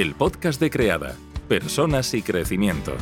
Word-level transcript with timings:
el 0.00 0.14
podcast 0.14 0.58
de 0.58 0.70
Creada, 0.70 1.14
Personas 1.46 2.14
y 2.14 2.22
Crecimiento. 2.22 2.92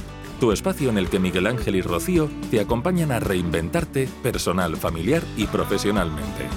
Tu 0.41 0.51
espacio 0.51 0.91
en 0.91 0.99
el 0.99 1.09
que 1.09 1.21
Miguel 1.21 1.47
Ángel 1.47 1.77
y 1.77 1.81
Rocío 1.81 2.29
te 2.51 2.59
acompañan 2.59 3.13
a 3.13 3.21
reinventarte 3.21 4.09
personal, 4.21 4.75
familiar 4.77 5.23
y 5.37 5.47
profesionalmente. 5.47 6.49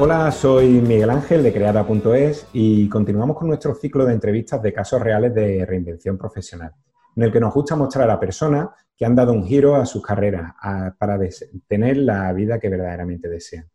Hola, 0.00 0.32
soy 0.32 0.80
Miguel 0.80 1.10
Ángel 1.10 1.44
de 1.44 1.52
Creada.es 1.52 2.48
y 2.52 2.88
continuamos 2.88 3.38
con 3.38 3.46
nuestro 3.46 3.76
ciclo 3.76 4.04
de 4.04 4.14
entrevistas 4.14 4.60
de 4.60 4.72
casos 4.72 5.00
reales 5.00 5.32
de 5.32 5.64
reinvención 5.64 6.18
profesional, 6.18 6.72
en 7.14 7.22
el 7.22 7.30
que 7.30 7.38
nos 7.38 7.54
gusta 7.54 7.76
mostrar 7.76 8.02
a 8.02 8.14
la 8.14 8.18
persona 8.18 8.68
que 8.96 9.04
han 9.04 9.14
dado 9.14 9.32
un 9.32 9.46
giro 9.46 9.76
a 9.76 9.86
sus 9.86 10.02
carreras 10.02 10.54
para 10.98 11.20
tener 11.68 11.98
la 11.98 12.32
vida 12.32 12.58
que 12.58 12.68
verdaderamente 12.68 13.28
desean. 13.28 13.70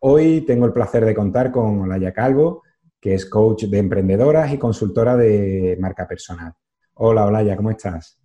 Hoy 0.00 0.42
tengo 0.42 0.66
el 0.66 0.72
placer 0.72 1.04
de 1.04 1.14
contar 1.14 1.50
con 1.50 1.80
Olaya 1.80 2.12
Calvo, 2.12 2.62
que 3.00 3.14
es 3.14 3.24
coach 3.26 3.64
de 3.64 3.78
emprendedoras 3.78 4.52
y 4.52 4.58
consultora 4.58 5.16
de 5.16 5.76
marca 5.80 6.06
personal. 6.06 6.52
Hola, 6.94 7.26
Olaya, 7.26 7.56
¿cómo 7.56 7.70
estás? 7.70 8.20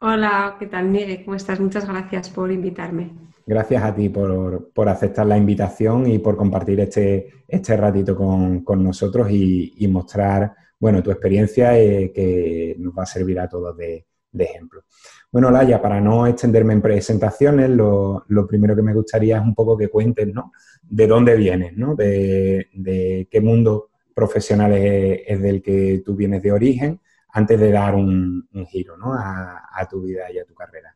Hola, 0.00 0.56
¿qué 0.58 0.66
tal, 0.66 0.88
Miguel? 0.88 1.24
¿Cómo 1.24 1.36
estás? 1.36 1.60
Muchas 1.60 1.86
gracias 1.86 2.30
por 2.30 2.50
invitarme. 2.50 3.12
Gracias 3.46 3.82
a 3.82 3.94
ti 3.94 4.08
por, 4.08 4.88
aceptar 4.88 5.26
la 5.26 5.36
invitación 5.36 6.06
y 6.06 6.18
por 6.18 6.36
compartir 6.36 6.80
este, 6.80 7.44
este 7.46 7.76
ratito 7.76 8.16
con, 8.16 8.64
nosotros 8.82 9.28
y, 9.30 9.86
mostrar, 9.88 10.54
bueno, 10.78 11.02
tu 11.02 11.10
experiencia 11.10 11.78
eh, 11.78 12.10
que 12.14 12.76
nos 12.78 12.94
va 12.94 13.02
a 13.02 13.06
servir 13.06 13.38
a 13.40 13.48
todos 13.48 13.76
de, 13.76 14.06
de 14.32 14.44
ejemplo. 14.44 14.82
Bueno, 15.34 15.50
Laya, 15.50 15.82
para 15.82 16.00
no 16.00 16.28
extenderme 16.28 16.74
en 16.74 16.80
presentaciones, 16.80 17.68
lo, 17.68 18.24
primero 18.48 18.76
que 18.76 18.82
me 18.82 18.94
gustaría 18.94 19.38
es 19.38 19.42
un 19.42 19.52
poco 19.52 19.76
que 19.76 19.88
cuentes, 19.88 20.32
¿no? 20.32 20.52
De 20.80 21.08
dónde 21.08 21.34
vienes, 21.34 21.76
¿no? 21.76 21.96
De, 21.96 23.26
qué 23.28 23.40
mundo 23.40 23.90
profesional 24.14 24.74
es, 24.74 25.42
del 25.42 25.60
que 25.60 26.02
tú 26.04 26.14
vienes 26.14 26.40
de 26.40 26.52
origen, 26.52 27.00
antes 27.30 27.58
de 27.58 27.72
dar 27.72 27.96
un, 27.96 28.46
giro, 28.68 28.96
¿no? 28.96 29.12
A, 29.12 29.88
tu 29.90 30.02
vida 30.02 30.30
y 30.30 30.38
a 30.38 30.44
tu 30.44 30.54
carrera. 30.54 30.94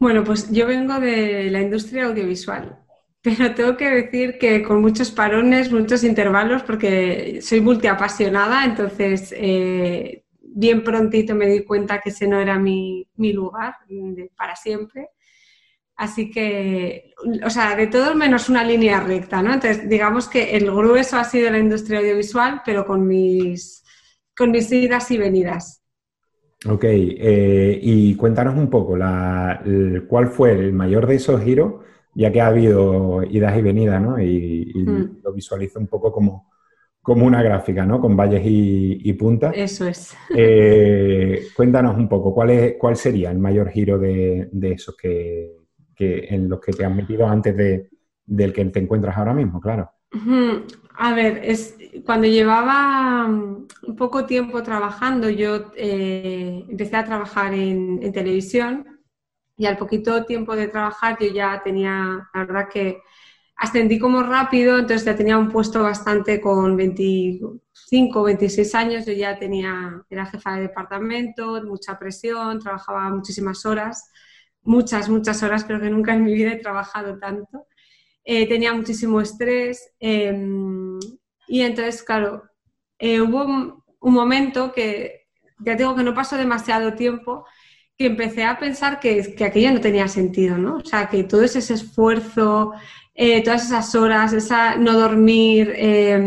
Bueno, 0.00 0.24
pues 0.24 0.50
yo 0.50 0.66
vengo 0.66 0.98
de 0.98 1.52
la 1.52 1.60
industria 1.60 2.06
audiovisual, 2.06 2.76
pero 3.22 3.54
tengo 3.54 3.76
que 3.76 3.88
decir 3.88 4.36
que 4.36 4.64
con 4.64 4.80
muchos 4.80 5.12
parones, 5.12 5.70
muchos 5.70 6.02
intervalos, 6.02 6.64
porque 6.64 7.38
soy 7.40 7.60
multiapasionada, 7.60 8.64
entonces 8.64 9.32
eh, 9.36 10.23
bien 10.54 10.84
prontito 10.84 11.34
me 11.34 11.46
di 11.46 11.64
cuenta 11.64 12.00
que 12.00 12.10
ese 12.10 12.28
no 12.28 12.38
era 12.38 12.58
mi, 12.58 13.08
lugar 13.16 13.74
para 14.36 14.56
siempre. 14.56 15.10
Así 15.96 16.30
que, 16.30 17.12
o 17.44 17.50
sea, 17.50 17.76
de 17.76 17.86
todo 17.86 18.14
menos 18.16 18.48
una 18.48 18.64
línea 18.64 19.00
recta, 19.00 19.42
¿no? 19.42 19.54
Entonces, 19.54 19.88
digamos 19.88 20.28
que 20.28 20.56
el 20.56 20.70
grueso 20.70 21.16
ha 21.16 21.24
sido 21.24 21.50
la 21.50 21.58
industria 21.58 22.00
audiovisual, 22.00 22.62
pero 22.64 22.84
con 22.84 23.06
mis, 23.06 23.84
con 24.36 24.50
mis 24.50 24.70
idas 24.72 25.10
y 25.12 25.18
venidas. 25.18 25.84
Ok, 26.66 26.84
eh, 26.84 27.78
y 27.80 28.14
cuéntanos 28.16 28.56
un 28.56 28.70
poco, 28.70 28.96
la, 28.96 29.62
¿cuál 30.08 30.28
fue 30.28 30.52
el 30.52 30.72
mayor 30.72 31.06
de 31.06 31.16
esos 31.16 31.42
giros? 31.42 31.74
Ya 32.14 32.32
que 32.32 32.40
ha 32.40 32.46
habido 32.46 33.22
idas 33.22 33.56
y 33.58 33.62
venidas, 33.62 34.00
¿no? 34.00 34.18
Y, 34.18 34.72
mm. 34.74 35.20
lo 35.22 35.32
visualizo 35.32 35.78
un 35.78 35.88
poco 35.88 36.10
como, 36.10 36.50
como 37.04 37.26
una 37.26 37.42
gráfica, 37.42 37.84
¿no? 37.84 38.00
Con 38.00 38.16
valles 38.16 38.40
y, 38.46 39.12
puntas. 39.12 39.52
Eso 39.54 39.86
es. 39.86 40.16
Eh, 40.34 41.48
cuéntanos 41.54 41.96
un 41.98 42.08
poco, 42.08 42.34
¿cuál, 42.34 42.50
es, 42.50 42.74
¿cuál 42.78 42.96
sería 42.96 43.30
el 43.30 43.38
mayor 43.38 43.68
giro 43.68 43.98
de, 43.98 44.48
esos 44.62 44.96
que, 44.96 45.52
en 45.98 46.48
los 46.48 46.60
que 46.60 46.72
te 46.72 46.84
has 46.84 46.94
metido 46.94 47.28
antes 47.28 47.54
de, 47.54 47.90
del 48.24 48.54
que 48.54 48.64
te 48.64 48.80
encuentras 48.80 49.16
ahora 49.18 49.34
mismo, 49.34 49.60
claro? 49.60 49.90
A 50.96 51.12
ver, 51.12 51.42
es, 51.44 51.76
cuando 52.06 52.26
llevaba 52.26 53.26
un 53.26 53.68
mm, 53.86 53.96
poco 53.96 54.24
tiempo 54.24 54.62
trabajando, 54.62 55.28
yo 55.28 55.72
eh, 55.76 56.64
empecé 56.70 56.96
a 56.96 57.04
trabajar 57.04 57.52
en, 57.52 58.02
en 58.02 58.12
televisión 58.12 59.02
y 59.58 59.66
al 59.66 59.76
poquito 59.76 60.24
tiempo 60.24 60.56
de 60.56 60.68
trabajar 60.68 61.18
yo 61.20 61.28
ya 61.28 61.60
tenía, 61.62 62.30
la 62.32 62.44
verdad 62.46 62.68
que 62.72 63.02
ascendí 63.56 63.98
como 63.98 64.22
rápido, 64.22 64.78
entonces 64.78 65.04
ya 65.04 65.16
tenía 65.16 65.38
un 65.38 65.50
puesto 65.50 65.82
bastante 65.82 66.40
con 66.40 66.76
25, 66.76 68.22
26 68.22 68.74
años, 68.74 69.06
yo 69.06 69.12
ya 69.12 69.38
tenía, 69.38 70.02
era 70.10 70.26
jefa 70.26 70.56
de 70.56 70.62
departamento, 70.62 71.62
mucha 71.64 71.98
presión, 71.98 72.58
trabajaba 72.58 73.10
muchísimas 73.10 73.64
horas, 73.64 74.10
muchas, 74.62 75.08
muchas 75.08 75.42
horas, 75.42 75.64
creo 75.64 75.80
que 75.80 75.90
nunca 75.90 76.14
en 76.14 76.24
mi 76.24 76.34
vida 76.34 76.52
he 76.52 76.56
trabajado 76.56 77.18
tanto. 77.18 77.66
Eh, 78.24 78.48
tenía 78.48 78.72
muchísimo 78.72 79.20
estrés 79.20 79.92
em, 80.00 80.98
y 81.46 81.60
entonces, 81.60 82.02
claro, 82.02 82.44
eh, 82.98 83.20
hubo 83.20 83.44
un, 83.44 83.82
momento 84.14 84.72
que, 84.72 85.26
ya 85.58 85.74
digo 85.76 85.94
que 85.94 86.02
no 86.02 86.14
pasó 86.14 86.36
demasiado 86.36 86.94
tiempo, 86.94 87.44
que 87.98 88.06
empecé 88.06 88.44
a 88.44 88.58
pensar 88.58 88.98
que, 88.98 89.34
que 89.34 89.44
aquello 89.44 89.72
no 89.72 89.80
tenía 89.80 90.08
sentido, 90.08 90.58
¿no? 90.58 90.76
O 90.76 90.84
sea, 90.84 91.08
que 91.08 91.24
todo 91.24 91.42
ese 91.44 91.58
esfuerzo, 91.74 92.72
eh, 93.14 93.44
todas 93.44 93.64
esas 93.64 93.94
horas, 93.94 94.32
esa 94.32 94.76
no 94.76 94.98
dormir, 94.98 95.72
eh, 95.76 96.18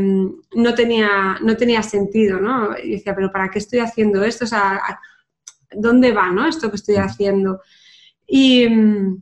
no, 0.56 0.74
tenía, 0.74 1.38
no 1.42 1.58
tenía 1.58 1.84
sentido, 1.84 2.40
¿no? 2.40 2.78
Y 2.78 2.92
decía, 2.92 3.14
pero 3.14 3.32
¿para 3.32 3.50
qué 3.50 3.60
estoy 3.60 3.80
haciendo 3.80 4.24
esto? 4.24 4.46
O 4.46 4.48
sea, 4.48 4.82
¿dónde 5.72 6.14
va, 6.14 6.32
¿no? 6.32 6.48
Esto 6.48 6.70
que 6.70 6.78
estoy 6.78 6.96
haciendo. 6.96 7.62
Y 8.26 8.68
mm, 8.70 9.22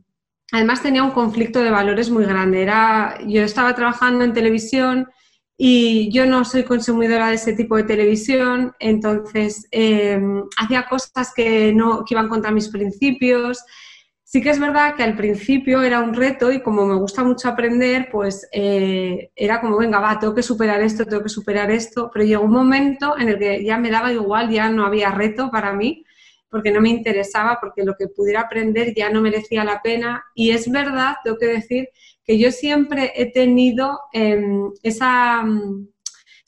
además 0.52 0.82
tenía 0.82 1.02
un 1.02 1.10
conflicto 1.10 1.60
de 1.60 1.70
valores 1.70 2.08
muy 2.08 2.24
grande. 2.24 2.62
Era, 2.62 3.18
yo 3.26 3.42
estaba 3.42 3.74
trabajando 3.74 4.24
en 4.24 4.32
televisión 4.32 5.08
y 5.58 6.10
yo 6.12 6.26
no 6.26 6.44
soy 6.44 6.64
consumidora 6.64 7.28
de 7.28 7.34
ese 7.34 7.54
tipo 7.54 7.76
de 7.76 7.84
televisión, 7.84 8.74
entonces 8.78 9.66
eh, 9.70 10.20
hacía 10.58 10.86
cosas 10.86 11.32
que, 11.34 11.72
no, 11.72 12.04
que 12.04 12.14
iban 12.14 12.28
contra 12.28 12.50
mis 12.50 12.68
principios. 12.68 13.64
Sí 14.28 14.42
que 14.42 14.50
es 14.50 14.58
verdad 14.58 14.96
que 14.96 15.04
al 15.04 15.16
principio 15.16 15.82
era 15.82 16.00
un 16.00 16.12
reto 16.12 16.50
y 16.50 16.60
como 16.60 16.84
me 16.84 16.96
gusta 16.96 17.22
mucho 17.22 17.48
aprender, 17.48 18.08
pues 18.10 18.48
eh, 18.52 19.30
era 19.36 19.60
como, 19.60 19.78
venga, 19.78 20.00
va, 20.00 20.18
tengo 20.18 20.34
que 20.34 20.42
superar 20.42 20.82
esto, 20.82 21.04
tengo 21.04 21.22
que 21.22 21.28
superar 21.28 21.70
esto, 21.70 22.10
pero 22.12 22.24
llegó 22.24 22.42
un 22.44 22.50
momento 22.50 23.16
en 23.16 23.28
el 23.28 23.38
que 23.38 23.64
ya 23.64 23.78
me 23.78 23.88
daba 23.88 24.12
igual, 24.12 24.50
ya 24.50 24.68
no 24.68 24.84
había 24.84 25.12
reto 25.12 25.48
para 25.52 25.72
mí, 25.74 26.04
porque 26.50 26.72
no 26.72 26.80
me 26.80 26.88
interesaba, 26.88 27.58
porque 27.60 27.84
lo 27.84 27.94
que 27.96 28.08
pudiera 28.08 28.40
aprender 28.40 28.92
ya 28.96 29.10
no 29.10 29.22
merecía 29.22 29.62
la 29.62 29.80
pena. 29.80 30.24
Y 30.34 30.50
es 30.50 30.68
verdad, 30.68 31.14
tengo 31.22 31.38
que 31.38 31.46
decir, 31.46 31.90
que 32.24 32.36
yo 32.36 32.50
siempre 32.50 33.12
he 33.14 33.30
tenido 33.30 34.00
em, 34.12 34.72
esa... 34.82 35.42
Mm, 35.44 35.88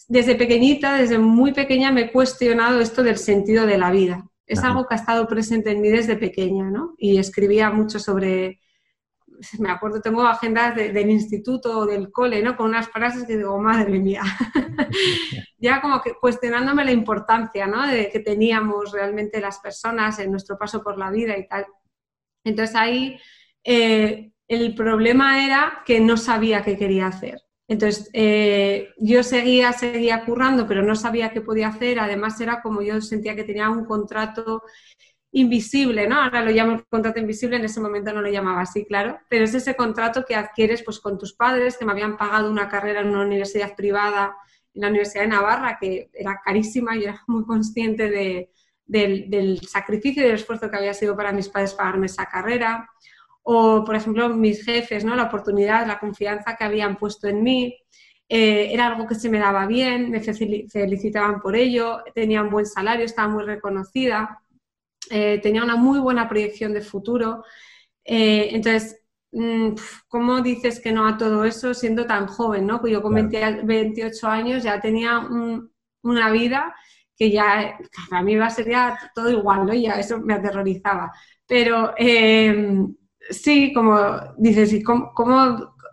desde 0.09 0.35
pequeñita, 0.35 0.97
desde 0.99 1.19
muy 1.19 1.53
pequeña 1.53 1.93
me 1.93 2.03
he 2.03 2.13
cuestionado 2.13 2.81
esto 2.81 3.05
del 3.05 3.19
sentido 3.19 3.67
de 3.67 3.79
la 3.79 3.91
vida 3.93 4.29
es 4.49 4.65
algo 4.65 4.87
que 4.87 4.95
ha 4.95 4.97
estado 4.97 5.29
presente 5.29 5.71
en 5.71 5.81
mí 5.83 5.91
desde 5.91 6.17
pequeña, 6.17 6.71
¿no? 6.71 6.95
Y 6.97 7.19
escribía 7.19 7.71
mucho 7.71 7.99
sobre, 7.99 8.61
me 9.59 9.71
acuerdo, 9.71 10.01
tengo 10.01 10.23
agendas 10.23 10.75
del 10.75 11.11
instituto 11.11 11.81
o 11.81 11.87
del 11.87 12.11
cole, 12.11 12.43
¿no? 12.43 12.57
Con 12.57 12.67
unas 12.67 12.89
frases 12.89 13.25
que 13.25 13.37
digo, 13.37 13.61
madre 13.61 13.99
mía, 13.99 14.23
ya 15.59 15.83
como 15.83 16.01
que 16.01 16.15
cuestionándome 16.15 16.87
la 16.87 16.93
importancia, 16.93 17.67
¿no? 17.67 17.87
De 17.87 18.09
que 18.09 18.21
teníamos 18.21 18.91
realmente 18.91 19.39
las 19.39 19.59
personas 19.59 20.19
en 20.19 20.31
nuestro 20.31 20.57
paso 20.57 20.83
por 20.83 20.97
la 20.97 21.11
vida 21.11 21.37
y 21.37 21.47
tal. 21.47 21.67
Entonces 22.43 22.75
ahí 22.75 23.21
eh, 23.63 24.33
el 24.49 24.75
problema 24.75 25.45
era 25.45 25.83
que 25.85 26.01
no 26.01 26.17
sabía 26.17 26.63
qué 26.63 26.79
quería 26.79 27.09
hacer. 27.09 27.43
Entonces, 27.69 28.09
eh, 28.15 28.95
yo 28.97 29.23
seguía, 29.23 29.73
seguía 29.73 30.25
currando, 30.25 30.67
pero 30.67 30.83
no 30.83 30.97
sabía 30.97 31.31
qué 31.31 31.43
podía 31.43 31.69
hacer. 31.69 32.01
Además, 32.01 32.41
era 32.41 32.63
como 32.63 32.81
yo 32.81 33.01
sentía 33.03 33.37
que 33.37 33.45
tenía 33.45 33.69
un 33.69 33.85
contrato 33.85 34.63
invisible, 35.33 36.09
¿no? 36.09 36.21
Ahora 36.23 36.43
lo 36.43 36.51
llamo 36.51 36.83
contrato 36.89 37.21
invisible, 37.21 37.57
en 37.57 37.65
ese 37.67 37.81
momento 37.81 38.13
no 38.15 38.23
lo 38.23 38.31
llamaba 38.31 38.63
así, 38.63 38.87
claro, 38.87 39.19
pero 39.29 39.45
es 39.45 39.55
ese 39.55 39.77
contrato 39.77 40.25
que 40.27 40.35
adquieres 40.35 40.83
pues 40.83 41.01
con 41.01 41.19
tus 41.19 41.35
padres, 41.35 41.77
que 41.77 41.85
me 41.85 41.93
habían 41.93 42.17
pagado 42.17 42.51
una 42.51 42.69
carrera 42.69 43.03
en 43.03 43.09
una 43.09 43.27
universidad 43.27 43.77
privada, 43.77 44.37
en 44.73 44.81
la 44.83 44.89
Universidad 44.89 45.25
de 45.25 45.29
Navarra, 45.29 45.77
que 45.79 46.11
era 46.15 46.41
carísima 46.43 46.97
y 46.97 47.05
era 47.05 47.23
muy 47.27 47.45
consciente 47.45 48.09
del, 48.11 49.29
del 49.29 49.61
sacrificio 49.69 50.23
y 50.23 50.27
del 50.27 50.37
esfuerzo 50.37 50.71
que 50.71 50.77
había 50.79 50.95
sido 50.95 51.15
para 51.15 51.33
mis 51.33 51.51
padres 51.51 51.75
pagarme 51.75 52.07
esa 52.07 52.25
carrera 52.25 52.89
o, 53.51 53.83
por 53.83 53.95
ejemplo, 53.97 54.29
mis 54.29 54.63
jefes, 54.63 55.07
¿no? 55.07 55.17
la 55.17 55.25
oportunidad, 55.25 55.87
la 55.87 55.99
confianza 55.99 56.55
que 56.55 56.65
habían 56.65 56.99
puesto 56.99 57.29
en 57.29 57.43
mí. 57.43 57.75
Eh, 58.29 58.75
era 58.75 58.89
algo 58.89 59.07
que 59.07 59.15
se 59.15 59.31
me 59.31 59.39
daba 59.39 59.67
bien, 59.67 60.11
me 60.11 60.21
felicitaban 60.21 61.41
por 61.41 61.57
ello, 61.57 62.03
tenía 62.15 62.43
un 62.43 62.51
buen 62.51 62.67
salario, 62.67 63.07
estaba 63.07 63.29
muy 63.29 63.45
reconocida, 63.45 64.43
eh, 65.11 65.41
tenía 65.43 65.65
una 65.65 65.77
muy 65.77 65.99
buena 65.99 66.29
proyección 66.29 66.75
de 66.75 66.83
futuro. 66.83 67.43
Eh, 68.05 68.51
entonces, 68.53 69.01
mm, 69.33 69.71
¿cómo 70.09 70.43
dices 70.43 70.79
que 70.79 70.93
no 70.93 71.09
a 71.09 71.17
todo 71.17 71.45
eso 71.47 71.73
siendo 71.73 72.05
tan 72.05 72.27
joven? 72.27 72.67
¿no? 72.67 72.81
Pues 72.83 72.93
yo 72.93 73.01
con 73.03 73.15
28 73.15 74.29
años 74.29 74.63
ya 74.63 74.79
tenía 74.79 75.27
una 76.03 76.31
vida 76.31 76.75
que 77.17 77.31
ya 77.31 77.79
para 78.11 78.23
mí 78.23 78.33
iba 78.35 78.47
a 78.47 78.51
ser 78.51 78.69
ya 78.69 78.99
todo 79.15 79.31
igual, 79.31 79.67
¿no? 79.67 79.73
Y 79.75 79.83
ya 79.85 79.95
eso 79.99 80.21
me 80.21 80.35
aterrorizaba. 80.35 81.13
Pero 81.47 81.95
sí, 83.31 83.73
como 83.73 83.99
dices, 84.37 84.73
¿y 84.73 84.83
cómo, 84.83 85.13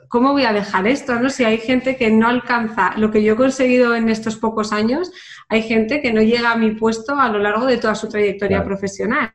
¿cómo 0.10 0.32
voy 0.32 0.44
a 0.44 0.54
dejar 0.54 0.88
esto? 0.88 1.20
¿no? 1.20 1.30
Si 1.30 1.44
hay 1.44 1.58
gente 1.58 1.96
que 1.98 2.10
no 2.10 2.28
alcanza 2.28 2.98
lo 2.98 3.12
que 3.12 3.24
yo 3.24 3.34
he 3.34 3.38
conseguido 3.38 3.96
en 3.96 4.10
estos 4.10 4.38
pocos 4.38 4.72
años, 4.72 5.12
hay 5.50 5.62
gente 5.64 6.02
que 6.02 6.14
no 6.14 6.22
llega 6.22 6.52
a 6.52 6.58
mi 6.58 6.72
puesto 6.72 7.16
a 7.20 7.30
lo 7.30 7.40
largo 7.40 7.66
de 7.66 7.78
toda 7.78 7.96
su 7.96 8.08
trayectoria 8.08 8.64
profesional. 8.64 9.32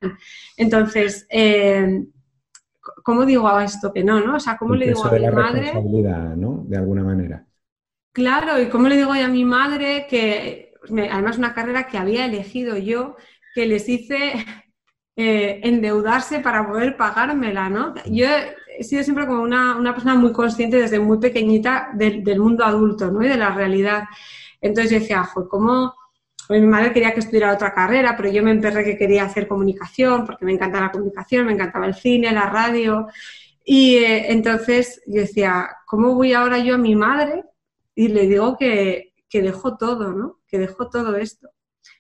Entonces, 0.57 1.27
eh, 1.31 2.05
¿cómo 3.03 3.25
digo 3.27 3.49
a 3.49 3.65
esto 3.65 3.93
que 3.93 4.05
no? 4.05 4.21
¿no? 4.21 4.37
O 4.37 4.41
sea, 4.41 4.57
¿cómo 4.57 4.75
le 4.75 4.89
digo 4.89 5.05
a 5.05 5.13
mi 5.13 5.29
madre? 5.29 5.73
¿no? 6.37 6.65
De 6.67 6.77
alguna 6.77 7.05
manera. 7.05 7.47
Claro, 8.13 8.61
y 8.61 8.69
cómo 8.69 8.89
le 8.89 8.97
digo 8.97 9.13
a 9.13 9.29
mi 9.29 9.45
madre 9.45 10.07
que, 10.09 10.73
además 11.11 11.39
una 11.39 11.55
carrera 11.55 11.87
que 11.87 11.99
había 11.99 12.25
elegido 12.25 12.77
yo, 12.77 13.17
que 13.55 13.67
les 13.67 13.89
hice 13.89 14.33
eh, 15.21 15.61
endeudarse 15.65 16.41
para 16.41 16.67
poder 16.67 16.97
pagármela, 16.97 17.69
¿no? 17.69 17.95
Yo 18.07 18.27
he 18.79 18.85
sido 18.85 19.03
siempre 19.03 19.27
como 19.27 19.43
una, 19.43 19.93
persona 19.93 20.15
muy 20.15 20.33
consciente 20.33 20.79
desde 20.79 20.99
muy 20.99 21.19
pequeñita 21.19 21.91
del, 21.93 22.41
mundo 22.41 22.65
adulto, 22.65 23.11
¿no? 23.11 23.23
Y 23.23 23.29
de 23.29 23.37
la 23.37 23.51
realidad. 23.51 24.05
Entonces 24.61 24.93
yo 24.93 24.99
decía, 25.01 25.29
¿cómo...? 25.51 25.95
Pues 26.49 26.61
mi 26.63 26.67
madre 26.67 26.93
quería 26.93 27.13
que 27.13 27.21
estudiara 27.21 27.53
otra 27.53 27.75
carrera, 27.75 28.17
pero 28.17 28.31
yo 28.31 28.43
me 28.43 28.51
emperré 28.51 28.83
que 28.83 28.97
quería 28.97 29.25
hacer 29.25 29.47
comunicación, 29.47 30.25
porque 30.25 30.45
me 30.47 30.53
encanta 30.53 30.81
la 30.81 30.91
comunicación, 30.91 31.47
me 31.47 31.53
encantaba 31.53 31.87
el 31.87 31.95
cine, 31.95 32.33
la 32.33 32.47
radio. 32.49 33.07
Y 33.65 33.97
eh, 33.97 34.33
entonces 34.33 35.03
yo 35.07 35.21
decía, 35.21 35.69
¿cómo 35.87 36.15
voy 36.15 36.33
ahora 36.33 36.59
yo 36.59 36.77
a 36.77 36.79
mi 36.79 36.97
madre 36.97 37.45
y 37.95 38.09
le 38.09 38.27
digo 38.27 38.57
que, 38.57 39.13
que 39.29 39.43
dejo 39.43 39.77
todo, 39.77 40.13
¿no? 40.13 40.41
Que 40.49 40.59
dejo 40.59 40.89
todo 40.89 41.17
esto. 41.17 41.51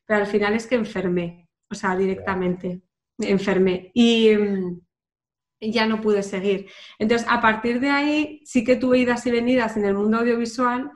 Pero 0.06 0.20
al 0.20 0.26
final 0.26 0.54
es 0.54 0.66
que 0.66 0.76
enfermé, 0.76 1.48
o 1.70 1.74
sea, 1.74 1.94
directamente 1.96 2.82
enfermé 3.22 3.90
y 3.94 4.30
mm, 4.36 4.80
ya 5.60 5.86
no 5.86 6.00
pude 6.00 6.22
seguir. 6.22 6.68
Entonces, 6.98 7.26
a 7.30 7.40
partir 7.40 7.80
de 7.80 7.90
ahí 7.90 8.40
sí 8.44 8.64
que 8.64 8.76
tuve 8.76 8.98
idas 8.98 9.26
y 9.26 9.30
venidas 9.30 9.76
en 9.76 9.84
el 9.84 9.94
mundo 9.94 10.18
audiovisual, 10.18 10.90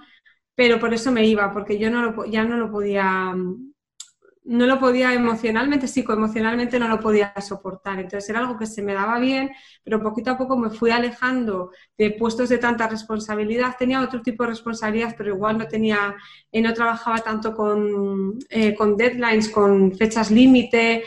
pero 0.54 0.78
por 0.80 0.94
eso 0.94 1.10
me 1.12 1.26
iba, 1.26 1.52
porque 1.52 1.78
yo 1.78 1.90
no 1.90 2.24
ya 2.26 2.44
no 2.44 2.56
lo 2.56 2.70
podía, 2.70 3.04
mm, 3.34 3.72
no 4.46 4.66
lo 4.66 4.78
podía 4.78 5.14
emocionalmente, 5.14 5.88
psicoemocionalmente 5.88 6.78
no 6.78 6.88
lo 6.88 7.00
podía 7.00 7.32
soportar. 7.40 7.98
Entonces 8.00 8.28
era 8.30 8.40
algo 8.40 8.58
que 8.58 8.66
se 8.66 8.82
me 8.82 8.92
daba 8.94 9.18
bien, 9.18 9.50
pero 9.82 10.02
poquito 10.02 10.30
a 10.32 10.38
poco 10.38 10.56
me 10.58 10.70
fui 10.70 10.90
alejando 10.90 11.70
de 11.98 12.10
puestos 12.12 12.50
de 12.50 12.58
tanta 12.58 12.86
responsabilidad. 12.88 13.76
Tenía 13.78 14.02
otro 14.02 14.20
tipo 14.22 14.44
de 14.44 14.50
responsabilidad, 14.50 15.14
pero 15.16 15.34
igual 15.34 15.58
no 15.58 15.66
tenía, 15.66 16.14
eh, 16.52 16.60
no 16.62 16.74
trabajaba 16.74 17.18
tanto 17.18 17.54
con, 17.54 18.38
eh, 18.50 18.74
con 18.74 18.96
deadlines, 18.96 19.48
con 19.48 19.92
fechas 19.96 20.30
límite, 20.30 21.04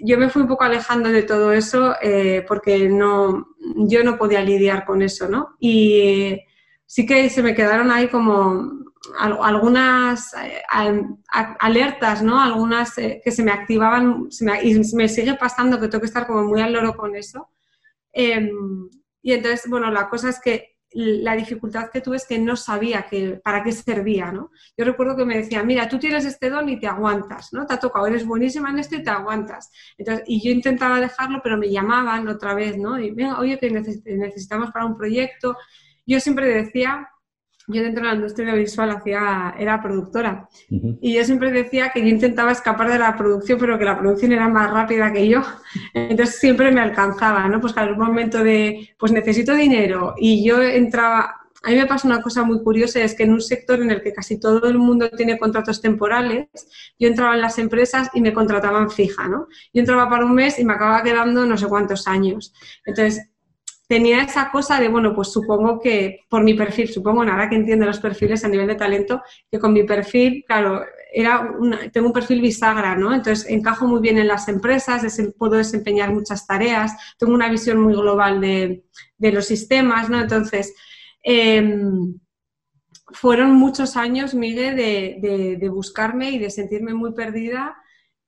yo 0.00 0.18
me 0.18 0.30
fui 0.30 0.42
un 0.42 0.48
poco 0.48 0.64
alejando 0.64 1.08
de 1.10 1.22
todo 1.22 1.52
eso 1.52 1.94
eh, 2.00 2.44
porque 2.46 2.88
no, 2.88 3.48
yo 3.76 4.04
no 4.04 4.18
podía 4.18 4.42
lidiar 4.42 4.84
con 4.84 5.02
eso, 5.02 5.28
¿no? 5.28 5.56
Y 5.60 6.40
sí 6.86 7.06
que 7.06 7.28
se 7.30 7.42
me 7.42 7.54
quedaron 7.54 7.90
ahí 7.90 8.08
como 8.08 8.78
algunas 9.18 10.34
eh, 10.34 10.62
alertas, 11.58 12.22
¿no? 12.22 12.40
Algunas 12.40 12.96
eh, 12.98 13.20
que 13.24 13.30
se 13.30 13.42
me 13.42 13.52
activaban 13.52 14.28
y 14.62 14.94
me 14.94 15.08
sigue 15.08 15.34
pasando 15.34 15.80
que 15.80 15.88
tengo 15.88 16.00
que 16.00 16.06
estar 16.06 16.26
como 16.26 16.44
muy 16.44 16.60
al 16.60 16.72
loro 16.72 16.94
con 16.94 17.16
eso. 17.16 17.50
Em, 18.12 18.50
y 19.22 19.32
entonces, 19.32 19.68
bueno, 19.68 19.90
la 19.90 20.08
cosa 20.08 20.30
es 20.30 20.40
que 20.40 20.77
la 20.92 21.36
dificultad 21.36 21.90
que 21.90 22.00
tuve 22.00 22.16
es 22.16 22.26
que 22.26 22.38
no 22.38 22.56
sabía 22.56 23.02
que, 23.02 23.40
para 23.44 23.62
qué 23.62 23.72
servía, 23.72 24.32
¿no? 24.32 24.50
Yo 24.76 24.84
recuerdo 24.84 25.16
que 25.16 25.24
me 25.24 25.36
decía, 25.36 25.62
mira, 25.62 25.88
tú 25.88 25.98
tienes 25.98 26.24
este 26.24 26.48
don 26.48 26.68
y 26.68 26.80
te 26.80 26.86
aguantas, 26.86 27.52
¿no? 27.52 27.66
Te 27.66 27.74
ha 27.74 27.78
tocado, 27.78 28.06
eres 28.06 28.24
buenísima 28.26 28.70
en 28.70 28.78
esto 28.78 28.96
y 28.96 29.02
te 29.02 29.10
aguantas. 29.10 29.70
Entonces, 29.98 30.24
y 30.26 30.42
yo 30.42 30.50
intentaba 30.50 31.00
dejarlo, 31.00 31.40
pero 31.42 31.58
me 31.58 31.70
llamaban 31.70 32.26
otra 32.28 32.54
vez, 32.54 32.78
¿no? 32.78 32.98
Y 32.98 33.10
venga, 33.10 33.38
oye, 33.38 33.58
que 33.58 33.70
necesitamos 33.70 34.70
para 34.70 34.86
un 34.86 34.96
proyecto. 34.96 35.56
Yo 36.06 36.20
siempre 36.20 36.46
decía, 36.48 37.08
yo 37.68 37.82
dentro 37.82 38.02
de 38.02 38.08
la 38.08 38.14
industria 38.14 38.54
visual 38.54 38.90
hacía, 38.90 39.54
era 39.58 39.82
productora. 39.82 40.48
Y 40.68 41.14
yo 41.14 41.24
siempre 41.24 41.52
decía 41.52 41.90
que 41.90 42.00
yo 42.00 42.08
intentaba 42.08 42.50
escapar 42.50 42.90
de 42.90 42.98
la 42.98 43.14
producción, 43.14 43.58
pero 43.58 43.78
que 43.78 43.84
la 43.84 43.98
producción 43.98 44.32
era 44.32 44.48
más 44.48 44.70
rápida 44.70 45.12
que 45.12 45.28
yo. 45.28 45.42
Entonces 45.92 46.36
siempre 46.36 46.72
me 46.72 46.80
alcanzaba, 46.80 47.46
¿no? 47.46 47.60
Pues 47.60 47.74
cada 47.74 47.94
momento 47.94 48.42
de, 48.42 48.94
pues 48.98 49.12
necesito 49.12 49.54
dinero. 49.54 50.14
Y 50.16 50.44
yo 50.46 50.62
entraba, 50.62 51.42
a 51.62 51.70
mí 51.70 51.76
me 51.76 51.86
pasa 51.86 52.08
una 52.08 52.22
cosa 52.22 52.42
muy 52.42 52.62
curiosa, 52.62 53.00
es 53.00 53.14
que 53.14 53.24
en 53.24 53.32
un 53.32 53.42
sector 53.42 53.82
en 53.82 53.90
el 53.90 54.00
que 54.00 54.14
casi 54.14 54.40
todo 54.40 54.66
el 54.66 54.78
mundo 54.78 55.10
tiene 55.10 55.38
contratos 55.38 55.82
temporales, 55.82 56.48
yo 56.98 57.06
entraba 57.06 57.34
en 57.34 57.42
las 57.42 57.58
empresas 57.58 58.08
y 58.14 58.22
me 58.22 58.32
contrataban 58.32 58.90
fija, 58.90 59.28
¿no? 59.28 59.46
Yo 59.74 59.80
entraba 59.80 60.08
para 60.08 60.24
un 60.24 60.34
mes 60.34 60.58
y 60.58 60.64
me 60.64 60.72
acababa 60.72 61.02
quedando 61.02 61.44
no 61.44 61.58
sé 61.58 61.66
cuántos 61.66 62.08
años. 62.08 62.54
Entonces, 62.86 63.28
tenía 63.88 64.22
esa 64.22 64.50
cosa 64.50 64.78
de, 64.78 64.88
bueno, 64.88 65.14
pues 65.14 65.32
supongo 65.32 65.80
que 65.80 66.26
por 66.28 66.44
mi 66.44 66.52
perfil, 66.52 66.88
supongo, 66.88 67.24
nada 67.24 67.48
que 67.48 67.56
entiendo 67.56 67.86
los 67.86 67.98
perfiles 67.98 68.44
a 68.44 68.48
nivel 68.48 68.66
de 68.66 68.74
talento, 68.74 69.22
que 69.50 69.58
con 69.58 69.72
mi 69.72 69.82
perfil, 69.82 70.44
claro, 70.46 70.84
era 71.10 71.50
tengo 71.90 72.08
un 72.08 72.12
perfil 72.12 72.42
bisagra, 72.42 72.94
¿no? 72.94 73.14
Entonces 73.14 73.48
encajo 73.48 73.86
muy 73.86 74.00
bien 74.00 74.18
en 74.18 74.28
las 74.28 74.46
empresas, 74.48 75.02
puedo 75.38 75.56
desempeñar 75.56 76.12
muchas 76.12 76.46
tareas, 76.46 76.92
tengo 77.18 77.32
una 77.32 77.48
visión 77.48 77.80
muy 77.80 77.94
global 77.94 78.42
de, 78.42 78.84
los 79.18 79.46
sistemas, 79.46 80.10
¿no? 80.10 80.20
Entonces, 80.20 80.74
em, 81.22 82.18
fueron 83.12 83.52
muchos 83.52 83.96
años, 83.96 84.34
Miguel, 84.34 84.76
de, 84.76 85.56
de, 85.58 85.68
buscarme 85.70 86.30
y 86.30 86.38
de 86.38 86.50
sentirme 86.50 86.92
muy 86.92 87.14
perdida 87.14 87.74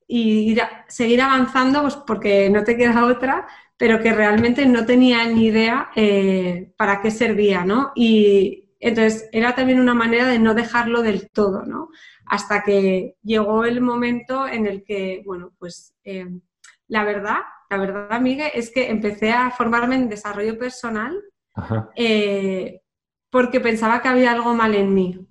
y 0.09 0.57
seguir 0.89 1.21
avanzando, 1.21 1.83
pues 1.83 1.97
porque 1.97 2.49
no 2.49 2.65
te 2.65 2.79
queda 2.79 3.05
otra, 3.05 3.47
pero 3.81 4.03
que 4.03 4.13
realmente 4.13 4.67
no 4.67 4.85
tenía 4.85 5.27
ni 5.27 5.47
idea 5.47 5.91
eh, 5.97 6.71
para 6.77 7.01
qué 7.01 7.11
servía, 7.11 7.65
¿no? 7.65 7.93
Y 7.95 8.75
entonces 8.79 9.31
era 9.33 9.55
también 9.55 9.81
una 9.81 9.95
manera 9.95 10.27
de 10.27 10.39
no 10.39 10.53
dejarlo 10.53 11.01
del 11.01 11.31
todo, 11.31 11.65
¿no? 11.65 11.89
Hasta 12.27 12.63
que 12.63 13.17
llegó 13.23 13.65
el 13.65 13.81
momento 13.81 14.47
en 14.47 14.67
el 14.67 14.85
que, 14.85 15.23
bueno, 15.25 15.55
pues 15.59 15.95
eh, 16.05 16.29
la 16.89 17.05
verdad, 17.05 17.39
la 17.71 17.79
verdad, 17.79 18.21
Miguel, 18.21 18.51
es 18.53 18.71
que 18.71 18.91
empecé 18.91 19.33
a 19.33 19.51
formarme 19.51 19.95
en 19.95 20.11
desarrollo 20.11 20.59
personal 20.59 21.19
eh, 21.97 22.83
porque 23.31 23.61
pensaba 23.61 24.03
que 24.03 24.09
había 24.09 24.33
algo 24.33 24.53
mal 24.53 24.75
en 24.75 24.93
mí. 24.93 25.27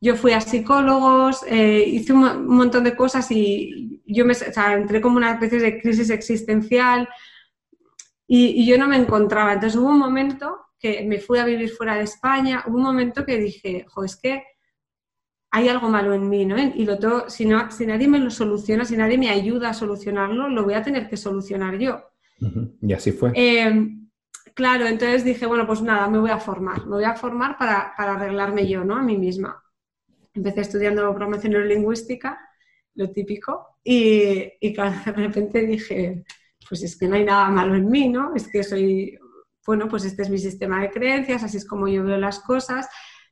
Yo 0.00 0.14
fui 0.14 0.30
a 0.30 0.40
psicólogos, 0.40 1.44
hice 1.44 2.12
un, 2.12 2.46
montón 2.46 2.84
de 2.84 2.94
cosas 2.94 3.28
y 3.32 4.00
yo 4.06 4.24
me, 4.24 4.34
entré 4.74 5.00
como 5.00 5.16
una 5.16 5.32
especie 5.32 5.58
de 5.58 5.80
crisis 5.80 6.08
existencial, 6.10 7.08
y, 8.32 8.64
yo 8.64 8.78
no 8.78 8.86
me 8.86 8.96
encontraba. 8.96 9.54
Entonces 9.54 9.78
hubo 9.78 9.88
un 9.88 9.98
momento 9.98 10.56
que 10.78 11.02
me 11.02 11.18
fui 11.18 11.40
a 11.40 11.44
vivir 11.44 11.68
fuera 11.70 11.96
de 11.96 12.04
España, 12.04 12.62
hubo 12.68 12.76
un 12.76 12.84
momento 12.84 13.26
que 13.26 13.38
dije, 13.38 13.86
jo, 13.88 14.04
es 14.04 14.16
que 14.16 14.44
hay 15.50 15.68
algo 15.68 15.88
malo 15.88 16.14
en 16.14 16.28
mí, 16.28 16.46
¿no? 16.46 16.56
Y 16.56 16.84
lo 16.84 16.96
tengo, 16.96 17.28
si, 17.28 17.44
no, 17.44 17.72
si 17.72 17.86
nadie 17.86 18.06
me 18.06 18.20
lo 18.20 18.30
soluciona, 18.30 18.84
si 18.84 18.96
nadie 18.96 19.18
me 19.18 19.30
ayuda 19.30 19.70
a 19.70 19.74
solucionarlo, 19.74 20.48
lo 20.48 20.62
voy 20.62 20.74
a 20.74 20.82
tener 20.82 21.08
que 21.08 21.16
solucionar 21.16 21.76
yo. 21.76 22.04
Y 22.80 22.92
así 22.92 23.10
fue. 23.10 23.32
Em, 23.34 24.08
claro, 24.54 24.86
entonces 24.86 25.24
dije, 25.24 25.46
bueno, 25.46 25.66
pues 25.66 25.82
nada, 25.82 26.08
me 26.08 26.18
voy 26.18 26.30
a 26.30 26.38
formar, 26.38 26.86
me 26.86 26.92
voy 26.92 27.04
a 27.04 27.16
formar 27.16 27.58
para, 27.58 27.94
para 27.96 28.14
arreglarme 28.14 28.68
yo, 28.68 28.84
¿no? 28.84 28.96
A 28.96 29.02
mí 29.02 29.18
misma. 29.18 29.60
Empecé 30.34 30.60
estudiando 30.60 31.02
programación 31.02 31.52
neurolingüística, 31.54 32.38
lo 32.94 33.10
típico, 33.10 33.80
y, 33.82 34.52
y 34.60 34.72
de 34.72 35.12
repente 35.16 35.66
dije, 35.66 36.24
pues 36.70 36.84
es 36.84 36.96
que 36.96 37.08
no 37.08 37.16
hay 37.16 37.24
nada 37.24 37.50
malo 37.50 37.74
en 37.74 37.90
mí, 37.90 38.08
¿no? 38.08 38.32
Es 38.34 38.46
que 38.48 38.62
soy, 38.62 39.18
bueno, 39.66 39.88
pues 39.88 40.04
este 40.04 40.22
es 40.22 40.30
mi 40.30 40.38
sistema 40.38 40.80
de 40.80 40.90
creencias, 40.90 41.42
así 41.42 41.56
es 41.56 41.66
como 41.66 41.88
yo 41.88 42.04
veo 42.04 42.16
las 42.16 42.38
cosas. 42.38 42.88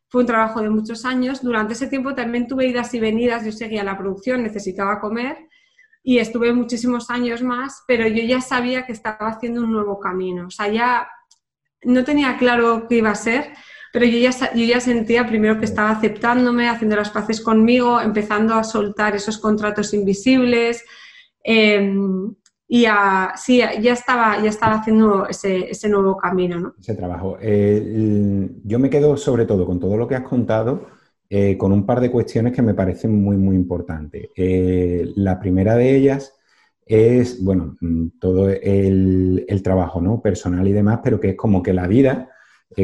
Fue 0.08 0.22
un 0.22 0.26
trabajo 0.26 0.60
de 0.60 0.70
muchos 0.70 1.04
años. 1.04 1.40
Durante 1.40 1.74
ese 1.74 1.86
tiempo 1.86 2.16
también 2.16 2.48
tuve 2.48 2.66
idas 2.66 2.92
y 2.94 2.98
venidas, 3.00 3.44
yo 3.44 3.52
seguía 3.52 3.84
la 3.84 3.96
producción, 3.96 4.42
necesitaba 4.42 5.00
comer 5.00 5.38
y 6.02 6.18
estuve 6.18 6.52
muchísimos 6.52 7.10
años 7.10 7.42
más, 7.42 7.84
pero 7.86 8.08
yo 8.08 8.24
ya 8.24 8.40
sabía 8.40 8.84
que 8.84 8.92
estaba 8.92 9.28
haciendo 9.28 9.62
un 9.62 9.70
nuevo 9.70 10.00
camino. 10.00 10.48
O 10.48 10.50
sea, 10.50 10.66
ya 10.66 11.08
no 11.82 12.02
tenía 12.02 12.36
claro 12.38 12.88
qué 12.88 12.96
iba 12.96 13.10
a 13.10 13.14
ser, 13.14 13.52
pero 13.92 14.04
yo 14.04 14.18
ya, 14.18 14.52
yo 14.52 14.64
ya 14.64 14.80
sentía 14.80 15.28
primero 15.28 15.60
que 15.60 15.66
estaba 15.66 15.90
aceptándome, 15.90 16.68
haciendo 16.68 16.96
las 16.96 17.10
paces 17.10 17.40
conmigo, 17.40 18.00
empezando 18.00 18.54
a 18.54 18.64
soltar 18.64 19.14
esos 19.14 19.38
contratos 19.38 19.94
invisibles. 19.94 20.84
Em, 21.44 22.34
y 22.70 22.84
sí, 23.36 23.62
ya 23.80 23.92
estaba, 23.94 24.42
ya 24.42 24.50
estaba 24.50 24.74
haciendo 24.74 25.26
ese, 25.26 25.70
ese 25.70 25.88
nuevo 25.88 26.18
camino. 26.18 26.60
¿no? 26.60 26.74
Ese 26.78 26.94
trabajo. 26.94 27.38
Eh, 27.40 28.50
yo 28.62 28.78
me 28.78 28.90
quedo 28.90 29.16
sobre 29.16 29.46
todo 29.46 29.64
con 29.64 29.80
todo 29.80 29.96
lo 29.96 30.06
que 30.06 30.14
has 30.14 30.22
contado, 30.22 30.86
eh, 31.30 31.56
con 31.56 31.72
un 31.72 31.86
par 31.86 32.00
de 32.00 32.10
cuestiones 32.10 32.52
que 32.52 32.60
me 32.60 32.74
parecen 32.74 33.22
muy, 33.22 33.38
muy 33.38 33.56
importantes. 33.56 34.28
Eh, 34.36 35.10
la 35.16 35.40
primera 35.40 35.76
de 35.76 35.96
ellas 35.96 36.34
es, 36.84 37.42
bueno, 37.42 37.78
mm, 37.80 38.18
todo 38.20 38.50
el, 38.50 39.46
el, 39.48 39.62
trabajo 39.62 40.02
¿no? 40.02 40.20
personal 40.20 40.68
y 40.68 40.72
demás, 40.72 41.00
pero 41.02 41.18
que 41.18 41.30
es 41.30 41.36
como 41.36 41.62
que 41.62 41.72
la 41.72 41.86
vida, 41.86 42.28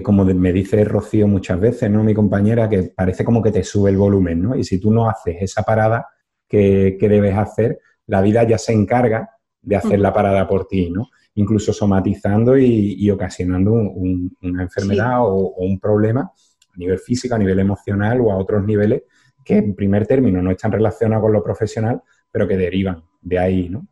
como 0.02 0.24
me 0.24 0.52
dice 0.54 0.82
Rocío 0.84 1.28
muchas 1.28 1.60
veces, 1.60 1.90
¿no? 1.90 2.02
Mi 2.02 2.14
compañera, 2.14 2.70
que 2.70 2.84
parece 2.84 3.22
como 3.22 3.42
que 3.42 3.52
te 3.52 3.62
sube 3.62 3.90
el 3.90 3.98
volumen, 3.98 4.42
¿no? 4.42 4.56
Y 4.56 4.64
si 4.64 4.80
tú 4.80 4.90
no 4.90 5.10
haces 5.10 5.36
esa 5.40 5.62
parada 5.62 6.08
que, 6.48 6.96
que 6.98 7.08
debes 7.10 7.36
hacer, 7.36 7.80
la 8.06 8.22
vida 8.22 8.44
ya 8.44 8.56
se 8.56 8.72
encarga 8.72 9.34
de 9.64 9.76
hacer 9.76 10.00
la 10.00 10.12
parada 10.12 10.46
por 10.46 10.66
ti, 10.66 10.90
¿no? 10.90 11.08
incluso 11.34 11.72
somatizando 11.72 12.56
y, 12.56 13.10
ocasionando 13.10 13.72
una 13.72 14.62
enfermedad 14.62 15.20
o, 15.20 15.54
un 15.56 15.80
problema 15.80 16.20
a 16.22 16.76
nivel 16.76 16.98
físico, 16.98 17.34
a 17.34 17.38
nivel 17.38 17.58
emocional 17.58 18.20
o 18.20 18.30
a 18.30 18.36
otros 18.36 18.64
niveles 18.64 19.02
que 19.44 19.58
en 19.58 19.74
primer 19.74 20.06
término 20.06 20.40
no 20.40 20.50
están 20.50 20.72
relacionados 20.72 21.22
con 21.22 21.32
lo 21.32 21.42
profesional, 21.42 22.02
pero 22.30 22.48
que 22.48 22.56
derivan 22.56 23.02
de 23.20 23.38
ahí, 23.38 23.68
¿no? 23.68 23.88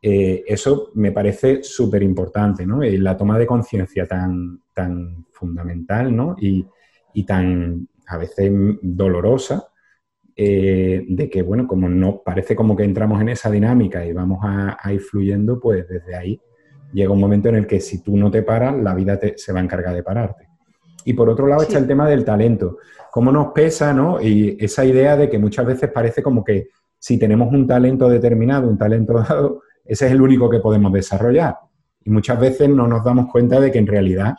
Eh, 0.00 0.44
eso 0.46 0.90
me 0.94 1.12
parece 1.12 1.62
súper 1.62 2.02
importante, 2.02 2.66
¿no? 2.66 2.82
la 2.82 3.16
toma 3.16 3.38
de 3.38 3.46
conciencia 3.46 4.06
tan, 4.06 4.60
tan 4.74 5.24
fundamental, 5.32 6.14
¿no? 6.14 6.36
Y, 6.38 6.66
tan 7.26 7.88
a 8.08 8.18
veces 8.18 8.52
dolorosa, 8.82 9.68
eh, 10.36 11.04
de 11.08 11.30
que, 11.30 11.42
bueno, 11.42 11.66
como 11.66 11.88
no 11.88 12.22
parece 12.24 12.56
como 12.56 12.74
que 12.74 12.82
entramos 12.82 13.20
en 13.20 13.28
esa 13.28 13.50
dinámica 13.50 14.04
y 14.04 14.12
vamos 14.12 14.40
a, 14.42 14.92
ir 14.92 15.00
fluyendo, 15.00 15.60
pues 15.60 15.86
desde 15.88 16.16
ahí 16.16 16.40
llega 16.92 17.12
un 17.12 17.20
momento 17.20 17.48
en 17.48 17.56
el 17.56 17.66
que 17.66 17.80
si 17.80 18.02
tú 18.02 18.16
no 18.16 18.30
te 18.30 18.42
paras, 18.42 18.74
la 18.76 18.94
vida 18.94 19.18
se 19.36 19.52
va 19.52 19.60
a 19.60 19.62
encargar 19.62 19.94
de 19.94 20.02
pararte. 20.02 20.48
Y 21.04 21.12
por 21.12 21.28
otro 21.28 21.46
lado 21.46 21.62
está 21.62 21.78
el 21.78 21.86
tema 21.86 22.08
del 22.08 22.24
talento. 22.24 22.78
¿Cómo 23.10 23.30
nos 23.30 23.52
pesa, 23.52 23.92
no? 23.92 24.20
Y 24.20 24.56
esa 24.58 24.84
idea 24.84 25.16
de 25.16 25.28
que 25.28 25.38
muchas 25.38 25.66
veces 25.66 25.90
parece 25.90 26.22
como 26.22 26.42
que 26.42 26.68
si 26.98 27.18
tenemos 27.18 27.52
un 27.52 27.66
talento 27.66 28.08
determinado, 28.08 28.68
un 28.68 28.78
talento 28.78 29.12
dado, 29.28 29.62
ese 29.84 30.06
es 30.06 30.12
el 30.12 30.22
único 30.22 30.48
que 30.48 30.60
podemos 30.60 30.92
desarrollar. 30.92 31.56
Y 32.04 32.10
muchas 32.10 32.40
veces 32.40 32.68
no 32.68 32.86
nos 32.86 33.04
damos 33.04 33.30
cuenta 33.30 33.60
de 33.60 33.70
que 33.70 33.78
en 33.78 33.86
realidad, 33.86 34.34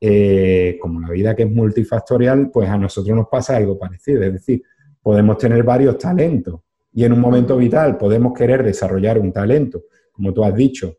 eh, 0.00 0.78
como 0.80 1.00
la 1.00 1.10
vida 1.10 1.36
que 1.36 1.44
es 1.44 1.50
multifactorial, 1.50 2.50
pues 2.50 2.68
a 2.68 2.76
nosotros 2.76 3.14
nos 3.16 3.28
pasa 3.28 3.56
algo 3.56 3.78
parecido. 3.78 4.22
Es 4.22 4.32
decir, 4.32 4.62
podemos 5.06 5.38
tener 5.38 5.62
varios 5.62 5.96
talentos 5.98 6.62
y 6.92 7.04
en 7.04 7.12
un 7.12 7.20
momento 7.20 7.56
vital 7.56 7.96
podemos 7.96 8.36
querer 8.36 8.64
desarrollar 8.64 9.20
un 9.20 9.32
talento. 9.32 9.84
Como 10.10 10.34
tú 10.34 10.42
has 10.42 10.52
dicho, 10.52 10.96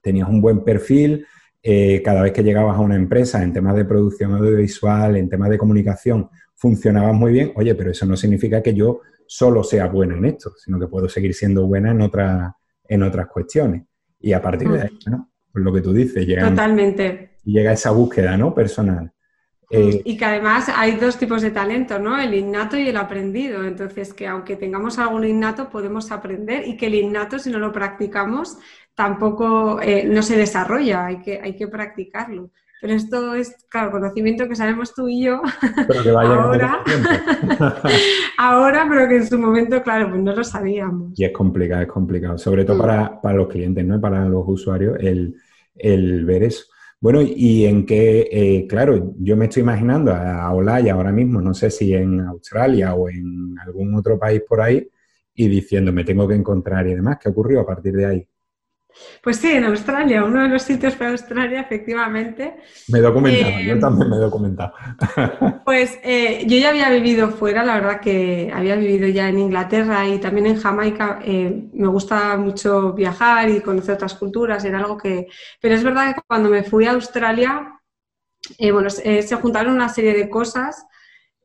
tenías 0.00 0.28
un 0.28 0.40
buen 0.40 0.62
perfil, 0.62 1.26
eh, 1.60 2.00
cada 2.00 2.22
vez 2.22 2.30
que 2.30 2.44
llegabas 2.44 2.76
a 2.76 2.80
una 2.80 2.94
empresa 2.94 3.42
en 3.42 3.52
temas 3.52 3.74
de 3.74 3.86
producción 3.86 4.34
audiovisual, 4.34 5.16
en 5.16 5.28
temas 5.28 5.50
de 5.50 5.58
comunicación, 5.58 6.30
funcionabas 6.54 7.12
muy 7.12 7.32
bien. 7.32 7.52
Oye, 7.56 7.74
pero 7.74 7.90
eso 7.90 8.06
no 8.06 8.16
significa 8.16 8.62
que 8.62 8.72
yo 8.72 9.00
solo 9.26 9.64
sea 9.64 9.88
buena 9.88 10.16
en 10.16 10.26
esto, 10.26 10.52
sino 10.56 10.78
que 10.78 10.86
puedo 10.86 11.08
seguir 11.08 11.34
siendo 11.34 11.66
buena 11.66 11.90
en, 11.90 12.02
otra, 12.02 12.54
en 12.86 13.02
otras 13.02 13.26
cuestiones. 13.26 13.82
Y 14.20 14.32
a 14.32 14.40
partir 14.40 14.70
de 14.70 14.82
ahí, 14.82 14.98
¿no? 15.06 15.32
Pues 15.50 15.64
lo 15.64 15.72
que 15.72 15.80
tú 15.80 15.92
dices, 15.92 16.24
llega, 16.24 16.50
Totalmente. 16.50 17.30
llega 17.42 17.72
esa 17.72 17.90
búsqueda 17.90 18.36
¿no? 18.36 18.54
personal. 18.54 19.12
Eh, 19.70 20.02
y 20.04 20.16
que 20.16 20.24
además 20.24 20.70
hay 20.74 20.96
dos 20.96 21.18
tipos 21.18 21.42
de 21.42 21.50
talento, 21.50 21.98
¿no? 21.98 22.20
El 22.20 22.34
innato 22.34 22.76
y 22.76 22.88
el 22.88 22.96
aprendido. 22.96 23.64
Entonces, 23.64 24.12
que 24.14 24.26
aunque 24.26 24.56
tengamos 24.56 24.98
algún 24.98 25.24
innato, 25.24 25.70
podemos 25.70 26.12
aprender 26.12 26.66
y 26.66 26.76
que 26.76 26.86
el 26.86 26.94
innato, 26.94 27.38
si 27.38 27.50
no 27.50 27.58
lo 27.58 27.72
practicamos, 27.72 28.58
tampoco 28.94 29.80
eh, 29.80 30.04
no 30.04 30.22
se 30.22 30.36
desarrolla, 30.36 31.06
hay 31.06 31.20
que, 31.20 31.40
hay 31.40 31.56
que 31.56 31.68
practicarlo. 31.68 32.50
Pero 32.80 32.96
esto 32.96 33.34
es, 33.34 33.56
claro, 33.70 33.92
conocimiento 33.92 34.46
que 34.46 34.54
sabemos 34.54 34.92
tú 34.92 35.08
y 35.08 35.24
yo 35.24 35.40
pero 35.88 36.02
que 36.02 36.10
ahora, 36.10 36.84
ahora, 38.38 38.86
pero 38.86 39.08
que 39.08 39.16
en 39.16 39.26
su 39.26 39.38
momento, 39.38 39.82
claro, 39.82 40.10
pues 40.10 40.20
no 40.20 40.34
lo 40.34 40.44
sabíamos. 40.44 41.18
Y 41.18 41.24
es 41.24 41.32
complicado, 41.32 41.80
es 41.80 41.88
complicado, 41.88 42.36
sobre 42.36 42.66
todo 42.66 42.76
mm. 42.76 43.20
para, 43.22 43.34
los 43.34 43.48
clientes, 43.48 43.86
¿no? 43.86 43.98
Para 43.98 44.28
los 44.28 44.44
usuarios, 44.46 44.98
el, 45.00 46.24
ver 46.26 46.42
eso. 46.42 46.66
Bueno, 47.04 47.20
y 47.20 47.66
en 47.66 47.84
qué, 47.84 48.28
eh, 48.32 48.66
claro, 48.66 49.14
yo 49.18 49.36
me 49.36 49.44
estoy 49.44 49.62
imaginando 49.62 50.10
a 50.14 50.50
Olaya 50.54 50.94
ahora 50.94 51.12
mismo, 51.12 51.38
no 51.42 51.52
sé 51.52 51.70
si 51.70 51.92
en 51.92 52.18
Australia 52.20 52.94
o 52.94 53.10
en 53.10 53.54
algún 53.58 53.94
otro 53.94 54.18
país 54.18 54.40
por 54.48 54.62
ahí, 54.62 54.88
y 55.34 55.48
diciendo, 55.48 55.92
me 55.92 56.02
tengo 56.02 56.26
que 56.26 56.34
encontrar 56.34 56.86
y 56.86 56.94
demás, 56.94 57.18
¿qué 57.22 57.28
ocurrió 57.28 57.60
a 57.60 57.66
partir 57.66 57.92
de 57.92 58.06
ahí? 58.06 58.28
Pues 59.22 59.38
sí, 59.38 59.50
en 59.50 59.64
Australia, 59.64 60.24
uno 60.24 60.42
de 60.42 60.48
los 60.48 60.62
sitios 60.62 60.94
para 60.94 61.10
Australia, 61.10 61.60
efectivamente. 61.60 62.56
Me 62.88 62.98
he 62.98 63.02
documentado, 63.02 63.60
yo 63.60 63.74
eh, 63.74 63.80
también 63.80 64.10
me 64.10 64.16
he 64.16 64.20
documentado. 64.20 64.72
Pues 65.64 65.98
eh, 66.02 66.44
yo 66.46 66.58
ya 66.58 66.68
había 66.68 66.90
vivido 66.90 67.30
fuera, 67.30 67.64
la 67.64 67.74
verdad 67.74 68.00
que 68.00 68.52
había 68.54 68.76
vivido 68.76 69.08
ya 69.08 69.28
en 69.28 69.38
Inglaterra 69.38 70.06
y 70.06 70.18
también 70.18 70.46
en 70.46 70.60
Jamaica. 70.60 71.20
Eh, 71.24 71.68
me 71.72 71.88
gusta 71.88 72.36
mucho 72.36 72.92
viajar 72.92 73.48
y 73.48 73.60
conocer 73.60 73.94
otras 73.94 74.14
culturas, 74.14 74.64
era 74.64 74.78
algo 74.78 74.98
que... 74.98 75.26
Pero 75.60 75.74
es 75.74 75.82
verdad 75.82 76.14
que 76.14 76.20
cuando 76.26 76.50
me 76.50 76.62
fui 76.62 76.86
a 76.86 76.92
Australia, 76.92 77.80
bueno, 78.72 78.90
se 78.90 79.34
juntaron 79.36 79.74
una 79.74 79.88
serie 79.88 80.12
de 80.12 80.28
cosas 80.28 80.86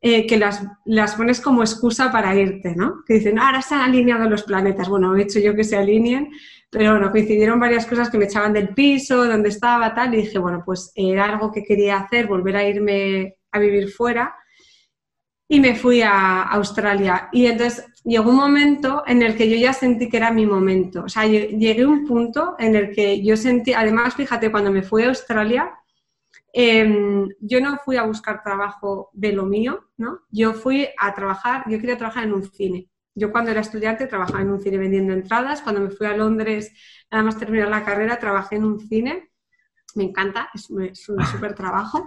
que 0.01 0.37
las, 0.37 0.65
las, 0.85 1.15
pones 1.15 1.41
como 1.41 1.61
excusa 1.61 2.11
para 2.11 2.35
irte, 2.35 2.75
¿no? 2.75 3.03
Que 3.05 3.15
dicen, 3.15 3.37
ahora 3.37 3.61
se 3.61 3.75
han 3.75 3.81
alineado 3.81 4.29
los 4.29 4.43
planetas. 4.43 4.87
Bueno, 4.87 5.15
he 5.15 5.23
hecho 5.23 5.39
yo 5.39 5.55
que 5.55 5.63
se 5.63 5.75
alineen, 5.75 6.29
pero 6.69 6.91
bueno, 6.91 7.11
coincidieron 7.11 7.59
varias 7.59 7.85
cosas 7.85 8.09
que 8.09 8.17
me 8.17 8.25
echaban 8.25 8.53
del 8.53 8.69
piso, 8.69 9.25
donde 9.25 9.49
estaba, 9.49 9.93
tal, 9.93 10.13
y 10.13 10.17
dije, 10.17 10.39
bueno, 10.39 10.61
pues 10.65 10.91
era 10.95 11.25
algo 11.25 11.51
que 11.51 11.63
quería 11.63 11.97
hacer, 11.97 12.27
volver 12.27 12.55
a 12.55 12.67
irme 12.67 13.35
a 13.51 13.59
vivir 13.59 13.89
fuera. 13.89 14.35
Y 15.49 15.59
me 15.59 15.75
fui 15.75 16.01
a 16.03 16.43
Australia. 16.43 17.27
Y 17.31 17.47
entonces 17.47 17.85
llegó 18.03 18.29
un 18.29 18.37
momento 18.37 19.03
en 19.07 19.23
el 19.23 19.35
que 19.35 19.49
yo 19.49 19.57
ya 19.57 19.73
sentí 19.73 20.07
que 20.07 20.17
era 20.17 20.31
mi 20.31 20.45
momento. 20.45 21.03
O 21.05 21.09
sea, 21.09 21.25
llegué 21.25 21.81
a 21.81 21.87
un 21.87 22.05
punto 22.05 22.55
en 22.59 22.75
el 22.75 22.91
que 22.91 23.23
yo 23.23 23.35
sentí, 23.35 23.73
además, 23.73 24.13
fíjate, 24.13 24.51
cuando 24.51 24.71
me 24.71 24.83
fui 24.83 25.03
a 25.03 25.09
Australia, 25.09 25.71
em, 26.53 27.27
yo 27.39 27.61
no 27.61 27.77
fui 27.77 27.97
a 27.97 28.03
buscar 28.03 28.43
trabajo 28.43 29.09
de 29.13 29.33
lo 29.33 29.45
mío, 29.45 29.89
¿no? 29.97 30.21
Yo 30.29 30.53
fui 30.53 30.87
a 30.97 31.13
trabajar, 31.13 31.63
yo 31.67 31.79
quería 31.79 31.97
trabajar 31.97 32.23
en 32.23 32.33
un 32.33 32.43
cine. 32.43 32.89
Yo 33.15 33.31
cuando 33.31 33.51
era 33.51 33.61
estudiante 33.61 34.07
trabajaba 34.07 34.41
en 34.41 34.51
un 34.51 34.61
cine 34.61 34.77
vendiendo 34.77 35.13
entradas. 35.13 35.61
Cuando 35.61 35.81
me 35.81 35.89
fui 35.89 36.07
a 36.07 36.15
Londres, 36.15 36.71
nada 37.11 37.23
más 37.23 37.37
terminar 37.37 37.67
la 37.67 37.83
carrera, 37.83 38.19
trabajé 38.19 38.55
en 38.55 38.65
un 38.65 38.79
cine. 38.79 39.31
Me 39.95 40.03
encanta, 40.03 40.49
es, 40.53 40.69
un 40.69 40.93
súper 41.25 41.55
trabajo. 41.55 42.05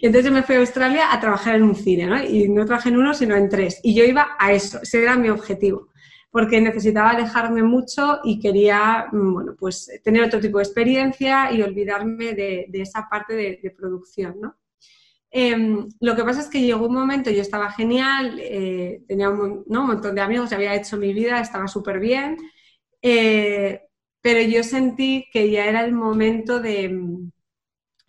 y 0.00 0.06
entonces 0.06 0.32
me 0.32 0.42
fui 0.42 0.56
a 0.56 0.58
Australia 0.58 1.12
a 1.12 1.20
trabajar 1.20 1.54
en 1.56 1.62
un 1.62 1.74
cine, 1.74 2.06
¿no? 2.06 2.22
Y 2.22 2.48
no 2.48 2.66
trabajé 2.66 2.88
en 2.90 2.98
uno, 2.98 3.14
sino 3.14 3.36
en 3.36 3.48
tres. 3.48 3.80
Y 3.82 3.94
yo 3.94 4.04
iba 4.04 4.36
a 4.38 4.52
eso, 4.52 4.80
ese 4.82 5.02
era 5.02 5.16
mi 5.16 5.30
objetivo 5.30 5.91
porque 6.32 6.60
necesitaba 6.60 7.10
alejarme 7.10 7.62
mucho 7.62 8.20
y 8.24 8.40
quería, 8.40 9.06
mm, 9.12 9.34
bueno, 9.34 9.54
pues 9.56 9.88
tener 10.02 10.24
otro 10.24 10.40
tipo 10.40 10.58
de 10.58 10.64
experiencia 10.64 11.52
y 11.52 11.62
olvidarme 11.62 12.34
de, 12.34 12.68
esa 12.72 13.08
parte 13.08 13.34
de, 13.34 13.60
de 13.62 13.70
producción, 13.70 14.40
¿no? 14.40 14.56
Em, 15.34 15.88
lo 16.00 16.14
que 16.14 16.24
pasa 16.24 16.40
es 16.42 16.48
que 16.48 16.60
llegó 16.60 16.86
un 16.88 16.94
momento, 16.94 17.30
yo 17.30 17.40
estaba 17.40 17.72
genial, 17.72 18.38
eh, 18.38 19.02
tenía 19.08 19.30
un, 19.30 19.64
montón 19.66 20.14
de 20.14 20.20
amigos, 20.20 20.52
había 20.52 20.74
hecho 20.74 20.98
mi 20.98 21.14
vida, 21.14 21.40
estaba 21.40 21.66
súper 21.68 22.00
bien, 22.00 22.36
eh, 23.00 23.80
pero 24.20 24.42
yo 24.42 24.62
sentí 24.62 25.26
que 25.32 25.50
ya 25.50 25.64
era 25.66 25.84
el 25.84 25.92
momento 25.92 26.60
de, 26.60 26.90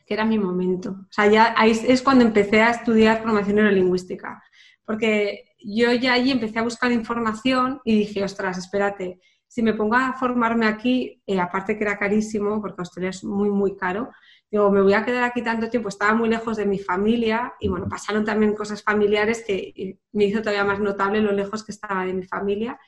que 0.06 0.14
era 0.14 0.26
mi 0.26 0.38
momento. 0.38 0.92
O 1.10 1.14
sea, 1.14 1.28
ya 1.28 1.56
ahí 1.58 1.72
es 1.72 2.02
cuando 2.02 2.26
empecé 2.26 2.62
a 2.62 2.72
estudiar 2.72 3.24
formación 3.24 3.56
neurolingüística, 3.56 4.44
porque 4.86 5.53
yo 5.64 5.92
ya 5.94 6.14
allí 6.14 6.32
empecé 6.32 6.60
a 6.60 6.64
buscar 6.64 6.92
información 6.92 7.82
y 7.84 7.98
dije, 8.00 8.24
ostras, 8.24 8.58
espérate, 8.58 9.20
si 9.48 9.62
me 9.62 9.74
pongo 9.74 9.96
a 9.96 10.14
formarme 10.14 10.66
aquí, 10.66 11.22
eh, 11.28 11.40
aparte 11.40 11.78
que 11.78 11.84
era 11.84 11.98
carísimo, 11.98 12.60
porque 12.62 12.82
Australia 12.82 13.12
es 13.12 13.24
muy, 13.24 13.50
muy 13.50 13.76
caro, 13.76 14.10
digo, 14.50 14.72
me 14.72 14.82
voy 14.82 14.94
a 14.94 15.06
quedar 15.06 15.24
aquí 15.24 15.42
tanto 15.42 15.70
tiempo, 15.70 15.90
estaba 15.90 16.14
muy 16.14 16.30
lejos 16.30 16.58
de 16.58 16.66
mi 16.66 16.80
familia 16.80 17.54
y 17.60 17.68
bueno, 17.68 17.88
pasaron 17.88 18.26
también 18.26 18.56
cosas 18.56 18.84
familiares 18.84 19.44
que 19.46 20.00
me 20.12 20.26
hizo 20.26 20.42
todavía 20.42 20.64
más 20.64 20.80
notable 20.80 21.22
lo 21.22 21.32
lejos 21.32 21.64
que 21.64 21.72
estaba 21.72 22.06
de 22.06 22.14
mi 22.14 22.24
familia. 22.24 22.80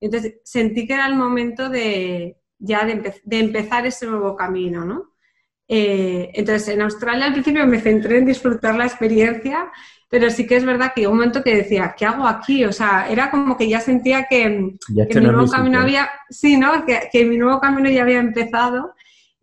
Entonces 0.00 0.40
sentí 0.44 0.86
que 0.86 0.94
era 0.94 1.06
el 1.06 1.14
momento 1.14 1.68
de 1.68 2.38
ya 2.58 2.84
de, 2.86 3.38
empezar 3.38 3.86
ese 3.86 4.06
nuevo 4.06 4.36
camino, 4.36 4.84
¿no? 4.84 5.13
Eh, 5.66 6.30
entonces 6.34 6.68
en 6.68 6.82
Australia 6.82 7.26
al 7.26 7.32
principio 7.32 7.66
me 7.66 7.80
centré 7.80 8.18
en 8.18 8.26
disfrutar 8.26 8.74
la 8.74 8.84
experiencia, 8.84 9.70
pero 10.08 10.30
sí 10.30 10.46
que 10.46 10.56
es 10.56 10.64
verdad 10.64 10.92
que 10.94 11.06
hubo 11.06 11.12
un 11.12 11.18
momento 11.18 11.42
que 11.42 11.56
decía, 11.56 11.94
¿qué 11.96 12.04
hago 12.04 12.26
aquí? 12.26 12.64
O 12.64 12.72
sea, 12.72 13.08
era 13.08 13.30
como 13.30 13.56
que 13.56 13.68
ya 13.68 13.80
sentía 13.80 14.26
que, 14.28 14.74
que 15.10 15.20
mi 15.20 15.26
nuevo 15.26 15.50
camino 15.50 15.80
había, 15.80 16.08
sí, 16.28 16.56
¿no? 16.56 16.84
Que, 16.84 17.08
que 17.10 17.24
mi 17.24 17.36
nuevo 17.36 17.60
camino 17.60 17.90
ya 17.90 18.02
había 18.02 18.20
empezado 18.20 18.94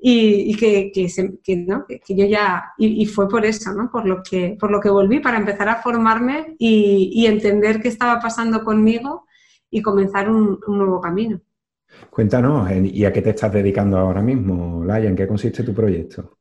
y, 0.03 0.55
que, 0.55 0.91
que, 0.91 1.55
¿no? 1.57 1.85
que, 1.85 2.15
yo 2.15 2.25
ya, 2.25 2.73
y, 2.77 3.05
fue 3.05 3.29
por 3.29 3.45
eso, 3.45 3.71
¿no? 3.73 3.91
por, 3.91 4.07
lo 4.07 4.23
que, 4.23 4.57
por 4.59 4.71
lo 4.71 4.79
que 4.81 4.89
volví, 4.89 5.19
para 5.19 5.37
empezar 5.37 5.69
a 5.69 5.81
formarme 5.81 6.55
y, 6.57 7.25
entender 7.27 7.81
qué 7.81 7.89
estaba 7.89 8.19
pasando 8.19 8.63
conmigo 8.63 9.27
y 9.69 9.81
comenzar 9.81 10.29
un, 10.29 10.59
nuevo 10.67 10.99
camino. 10.99 11.39
Cuéntanos, 12.09 12.69
¿y 12.71 13.05
a 13.05 13.13
qué 13.13 13.21
te 13.21 13.31
estás 13.31 13.53
dedicando 13.53 13.97
ahora 13.97 14.21
mismo, 14.21 14.83
Laia? 14.83 15.09
¿En 15.09 15.15
qué 15.15 15.27
consiste 15.27 15.63
tu 15.63 15.73
proyecto? 15.73 16.37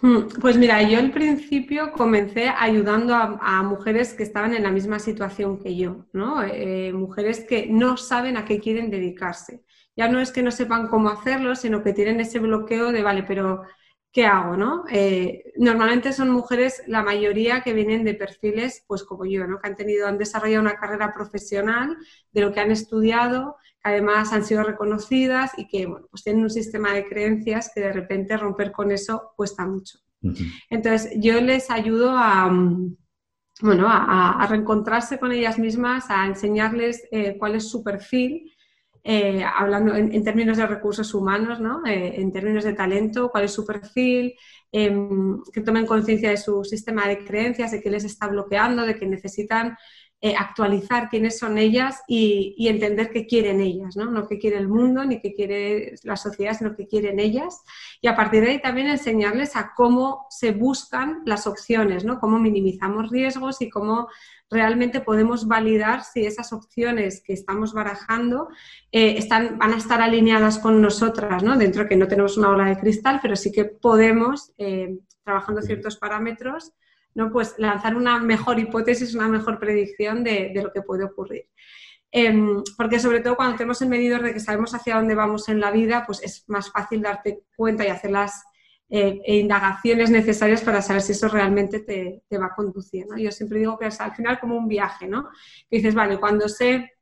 Hmm, 0.00 0.26
pues 0.40 0.58
mira, 0.58 0.82
yo 0.82 0.98
al 0.98 1.12
principio 1.12 1.92
comencé 1.92 2.48
ayudando 2.48 3.14
a, 3.14 3.62
mujeres 3.62 4.12
que 4.12 4.22
estaban 4.22 4.52
en 4.54 4.62
la 4.62 4.70
misma 4.70 4.98
situación 4.98 5.58
que 5.58 5.76
yo, 5.76 6.06
¿no? 6.12 6.42
Eh, 6.42 6.92
mujeres 6.92 7.44
que 7.48 7.66
no 7.66 7.96
saben 7.96 8.36
a 8.36 8.44
qué 8.44 8.60
quieren 8.60 8.90
dedicarse 8.90 9.64
ya 9.96 10.08
no 10.08 10.20
es 10.20 10.32
que 10.32 10.42
no 10.42 10.50
sepan 10.50 10.88
cómo 10.88 11.08
hacerlo, 11.08 11.54
sino 11.54 11.82
que 11.82 11.92
tienen 11.92 12.20
ese 12.20 12.38
bloqueo 12.38 12.92
de, 12.92 13.02
vale, 13.02 13.22
pero 13.22 13.62
¿qué 14.12 14.26
hago? 14.26 14.56
¿no? 14.56 14.84
Eh, 14.90 15.52
normalmente 15.56 16.12
son 16.12 16.30
mujeres, 16.30 16.82
la 16.86 17.02
mayoría 17.02 17.62
que 17.62 17.72
vienen 17.72 18.04
de 18.04 18.14
perfiles, 18.14 18.84
pues 18.86 19.04
como 19.04 19.24
yo, 19.24 19.46
¿no? 19.46 19.58
que 19.60 19.68
han 19.68 19.76
tenido, 19.76 20.06
han 20.06 20.18
desarrollado 20.18 20.62
una 20.62 20.76
carrera 20.76 21.14
profesional 21.14 21.96
de 22.32 22.40
lo 22.40 22.52
que 22.52 22.60
han 22.60 22.70
estudiado, 22.70 23.56
además 23.84 24.32
han 24.32 24.44
sido 24.44 24.64
reconocidas 24.64 25.52
y 25.56 25.68
que 25.68 25.86
bueno, 25.86 26.06
pues 26.10 26.24
tienen 26.24 26.42
un 26.42 26.50
sistema 26.50 26.92
de 26.92 27.06
creencias 27.06 27.70
que 27.72 27.82
de 27.82 27.92
repente 27.92 28.36
romper 28.36 28.72
con 28.72 28.90
eso 28.90 29.32
cuesta 29.36 29.66
mucho. 29.66 29.98
Entonces, 30.70 31.12
yo 31.16 31.38
les 31.42 31.70
ayudo 31.70 32.12
a, 32.16 32.50
bueno, 33.60 33.86
a, 33.86 34.46
reencontrarse 34.48 35.18
con 35.18 35.32
ellas 35.32 35.58
mismas, 35.58 36.06
a 36.08 36.26
enseñarles 36.26 37.06
eh, 37.12 37.36
cuál 37.38 37.56
es 37.56 37.68
su 37.68 37.84
perfil 37.84 38.50
eh, 39.06 39.44
hablando 39.44 39.94
en, 39.94 40.24
términos 40.24 40.56
de 40.56 40.66
recursos 40.66 41.12
humanos, 41.12 41.60
¿no? 41.60 41.84
Eh, 41.84 42.18
en 42.18 42.32
términos 42.32 42.64
de 42.64 42.72
talento, 42.72 43.28
cuál 43.28 43.44
es 43.44 43.52
su 43.52 43.66
perfil, 43.66 44.34
em, 44.72 45.42
que 45.52 45.60
tomen 45.60 45.84
conciencia 45.84 46.30
de 46.30 46.38
su 46.38 46.64
sistema 46.64 47.06
de 47.06 47.22
creencias, 47.22 47.70
de 47.72 47.82
qué 47.82 47.90
les 47.90 48.04
está 48.04 48.28
bloqueando, 48.28 48.86
de 48.86 48.98
que 48.98 49.04
necesitan 49.06 49.76
eh, 50.26 50.34
actualizar 50.38 51.10
quiénes 51.10 51.38
son 51.38 51.58
ellas 51.58 52.02
y, 52.08 52.66
entender 52.66 53.10
qué 53.10 53.26
quieren 53.26 53.60
ellas, 53.60 53.94
¿no? 53.94 54.06
No 54.06 54.26
qué 54.26 54.38
quiere 54.38 54.56
el 54.56 54.68
mundo 54.68 55.04
ni 55.04 55.20
qué 55.20 55.34
quiere 55.34 55.96
la 56.02 56.16
sociedad, 56.16 56.56
sino 56.56 56.74
qué 56.74 56.86
quieren 56.86 57.20
ellas. 57.20 57.62
Y 58.00 58.08
a 58.08 58.16
partir 58.16 58.42
de 58.42 58.52
ahí 58.52 58.62
también 58.62 58.86
enseñarles 58.86 59.54
a 59.54 59.74
cómo 59.76 60.24
se 60.30 60.52
buscan 60.52 61.20
las 61.26 61.46
opciones, 61.46 62.06
¿no? 62.06 62.20
Cómo 62.20 62.38
minimizamos 62.38 63.10
riesgos 63.10 63.60
y 63.60 63.68
cómo 63.68 64.08
realmente 64.48 65.02
podemos 65.02 65.46
validar 65.46 66.04
si 66.04 66.24
esas 66.24 66.54
opciones 66.54 67.22
que 67.22 67.34
estamos 67.34 67.74
barajando 67.74 68.48
eh, 68.92 69.18
están, 69.18 69.58
van 69.58 69.74
a 69.74 69.76
estar 69.76 70.00
alineadas 70.00 70.58
con 70.58 70.80
nosotras, 70.80 71.42
¿no? 71.42 71.58
Dentro 71.58 71.86
que 71.86 71.96
no 71.96 72.08
tenemos 72.08 72.38
una 72.38 72.48
ola 72.48 72.64
de 72.64 72.78
cristal, 72.78 73.18
pero 73.20 73.36
sí 73.36 73.52
que 73.52 73.66
podemos, 73.66 74.54
eh, 74.56 75.00
trabajando 75.22 75.60
ciertos 75.60 75.98
parámetros, 75.98 76.72
¿no? 77.14 77.30
Pues 77.32 77.54
lanzar 77.58 77.96
una 77.96 78.18
mejor 78.18 78.58
hipótesis, 78.58 79.14
una 79.14 79.28
mejor 79.28 79.58
predicción 79.58 80.24
de, 80.24 80.52
lo 80.54 80.72
que 80.72 80.82
puede 80.82 81.04
ocurrir. 81.04 81.48
Em, 82.10 82.62
porque 82.76 83.00
sobre 83.00 83.20
todo 83.20 83.36
cuando 83.36 83.56
tenemos 83.56 83.82
el 83.82 83.88
medidor 83.88 84.22
de 84.22 84.32
que 84.32 84.40
sabemos 84.40 84.74
hacia 84.74 84.96
dónde 84.96 85.14
vamos 85.14 85.48
en 85.48 85.60
la 85.60 85.70
vida, 85.70 86.04
pues 86.06 86.22
es 86.22 86.44
más 86.48 86.70
fácil 86.70 87.02
darte 87.02 87.42
cuenta 87.56 87.84
y 87.84 87.88
hacer 87.88 88.12
las 88.12 88.44
eh, 88.90 89.20
indagaciones 89.26 90.10
necesarias 90.10 90.62
para 90.62 90.82
saber 90.82 91.02
si 91.02 91.12
eso 91.12 91.26
realmente 91.28 91.80
te, 91.80 92.22
va 92.38 92.46
a 92.46 92.54
conducir. 92.54 93.06
Yo 93.16 93.32
siempre 93.32 93.58
digo 93.58 93.78
que 93.78 93.86
es 93.86 94.00
al 94.00 94.14
final 94.14 94.38
como 94.38 94.56
un 94.56 94.68
viaje, 94.68 95.08
¿no? 95.08 95.30
Que 95.68 95.78
dices, 95.78 95.94
vale, 95.94 96.20
cuando 96.20 96.48
sé 96.48 96.92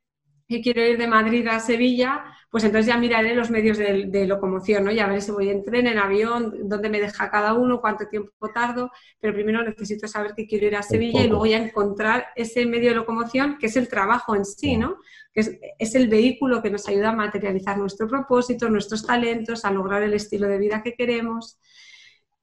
que 0.47 0.61
quiero 0.61 0.85
ir 0.85 0.97
de 0.97 1.07
Madrid 1.07 1.47
a 1.47 1.59
Sevilla, 1.59 2.23
pues 2.49 2.63
entonces 2.63 2.85
ya 2.85 2.97
miraré 2.97 3.33
los 3.33 3.49
medios 3.49 3.77
de, 3.77 4.27
locomoción, 4.27 4.83
¿no? 4.83 4.91
Ya 4.91 5.07
veré 5.07 5.21
si 5.21 5.31
voy 5.31 5.49
en 5.49 5.63
tren, 5.63 5.87
en 5.87 5.97
avión, 5.97 6.53
dónde 6.69 6.89
me 6.89 6.99
deja 6.99 7.31
cada 7.31 7.53
uno, 7.53 7.81
cuánto 7.81 8.07
tiempo 8.07 8.49
tardo, 8.53 8.91
pero 9.19 9.33
primero 9.33 9.63
necesito 9.63 10.07
saber 10.07 10.33
que 10.35 10.45
quiero 10.45 10.67
ir 10.67 10.75
a 10.75 10.83
Sevilla 10.83 11.23
y 11.23 11.27
luego 11.27 11.45
ya 11.45 11.57
encontrar 11.57 12.27
ese 12.35 12.65
medio 12.65 12.89
de 12.89 12.97
locomoción 12.97 13.57
que 13.57 13.67
es 13.67 13.75
el 13.75 13.87
trabajo 13.87 14.35
en 14.35 14.45
sí, 14.45 14.77
¿no? 14.77 14.97
Que 15.33 15.41
es, 15.41 15.57
es, 15.79 15.95
el 15.95 16.07
vehículo 16.09 16.61
que 16.61 16.69
nos 16.69 16.87
ayuda 16.87 17.09
a 17.09 17.15
materializar 17.15 17.77
nuestro 17.77 18.07
propósito, 18.07 18.69
nuestros 18.69 19.05
talentos, 19.05 19.65
a 19.65 19.71
lograr 19.71 20.03
el 20.03 20.13
estilo 20.13 20.47
de 20.47 20.59
vida 20.59 20.83
que 20.83 20.93
queremos. 20.93 21.57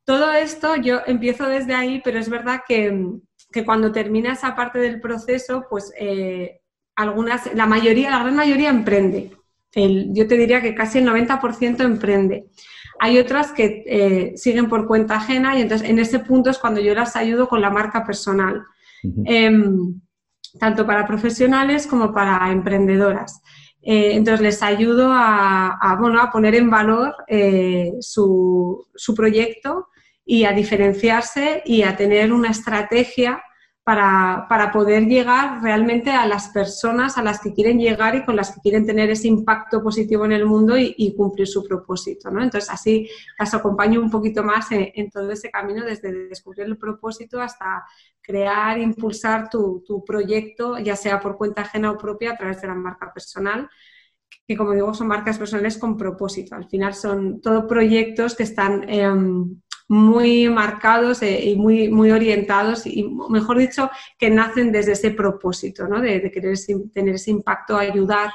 Todo 0.04 0.32
esto 0.32 0.74
yo 0.74 1.02
empiezo 1.06 1.46
desde 1.46 1.74
ahí, 1.74 2.00
pero 2.02 2.18
es 2.18 2.28
verdad 2.28 2.62
que, 2.66 3.12
que 3.52 3.64
cuando 3.64 3.92
termina 3.92 4.32
esa 4.32 4.56
parte 4.56 4.80
del 4.80 5.00
proceso, 5.00 5.66
pues 5.70 5.92
eh, 5.96 6.59
algunas, 6.96 7.54
la 7.54 7.66
mayoría, 7.66 8.10
la 8.10 8.20
gran 8.20 8.36
mayoría 8.36 8.70
emprende. 8.70 9.30
yo 9.74 10.26
te 10.26 10.36
diría 10.36 10.60
que 10.60 10.74
casi 10.74 10.98
el 10.98 11.08
90% 11.08 11.80
emprende. 11.82 12.46
Hay 12.98 13.18
otras 13.18 13.52
que 13.52 13.82
eh, 13.86 14.32
siguen 14.36 14.68
por 14.68 14.86
cuenta 14.86 15.16
ajena 15.16 15.56
y 15.56 15.62
entonces 15.62 15.88
en 15.88 15.98
ese 15.98 16.18
punto 16.18 16.50
es 16.50 16.58
cuando 16.58 16.80
yo 16.80 16.94
las 16.94 17.16
ayudo 17.16 17.48
con 17.48 17.60
la 17.60 17.70
marca 17.70 18.04
personal, 18.04 18.62
em, 19.24 20.00
tanto 20.58 20.86
para 20.86 21.06
profesionales 21.06 21.86
como 21.86 22.12
para 22.12 22.50
emprendedoras. 22.50 23.40
Eh, 23.80 24.12
entonces 24.14 24.42
les 24.42 24.62
ayudo 24.62 25.10
a, 25.10 25.96
bueno, 25.98 26.20
a 26.20 26.30
poner 26.30 26.54
en 26.54 26.68
valor 26.68 27.14
su, 28.00 28.86
su, 28.94 29.14
proyecto 29.14 29.88
y 30.26 30.44
a 30.44 30.52
diferenciarse 30.52 31.62
y 31.64 31.82
a 31.82 31.96
tener 31.96 32.32
una 32.32 32.50
estrategia 32.50 33.42
para, 33.90 34.70
poder 34.72 35.06
llegar 35.06 35.60
realmente 35.62 36.10
a 36.12 36.24
las 36.24 36.50
personas 36.50 37.18
a 37.18 37.22
las 37.22 37.40
que 37.40 37.52
quieren 37.52 37.80
llegar 37.80 38.14
y 38.14 38.24
con 38.24 38.36
las 38.36 38.52
que 38.52 38.60
quieren 38.60 38.86
tener 38.86 39.10
ese 39.10 39.26
impacto 39.26 39.82
positivo 39.82 40.24
en 40.24 40.30
el 40.30 40.46
mundo 40.46 40.76
y, 40.78 41.12
cumplir 41.16 41.48
su 41.48 41.64
propósito. 41.64 42.30
¿no? 42.30 42.40
Entonces, 42.40 42.70
así 42.70 43.08
las 43.36 43.52
acompaño 43.52 44.00
un 44.00 44.08
poquito 44.08 44.44
más 44.44 44.68
en, 44.70 45.10
todo 45.10 45.32
ese 45.32 45.50
camino, 45.50 45.84
desde 45.84 46.12
descubrir 46.28 46.66
el 46.66 46.78
propósito 46.78 47.40
hasta 47.40 47.84
crear, 48.22 48.78
impulsar 48.78 49.50
tu, 49.50 50.04
proyecto, 50.06 50.78
ya 50.78 50.94
sea 50.94 51.18
por 51.18 51.36
cuenta 51.36 51.62
ajena 51.62 51.90
o 51.90 51.98
propia, 51.98 52.32
a 52.32 52.36
través 52.36 52.60
de 52.60 52.68
la 52.68 52.74
marca 52.74 53.12
personal 53.12 53.68
que 54.46 54.56
como 54.56 54.72
digo 54.72 54.94
son 54.94 55.08
marcas 55.08 55.38
personales 55.38 55.78
con 55.78 55.96
propósito. 55.96 56.54
Al 56.54 56.68
final 56.68 56.94
son 56.94 57.40
todo 57.40 57.66
proyectos 57.66 58.36
que 58.36 58.44
están 58.44 58.88
em, 58.88 59.60
muy 59.90 60.48
marcados 60.48 61.20
eh, 61.20 61.46
y 61.46 61.56
muy, 61.56 61.88
muy 61.88 62.12
orientados 62.12 62.86
y, 62.86 63.02
mejor 63.28 63.58
dicho, 63.58 63.90
que 64.16 64.30
nacen 64.30 64.70
desde 64.70 64.92
ese 64.92 65.10
propósito, 65.10 65.88
¿no? 65.88 66.00
de, 66.00 66.30
querer 66.30 66.56
tener 66.94 67.16
ese 67.16 67.32
impacto, 67.32 67.76
ayudar. 67.76 68.30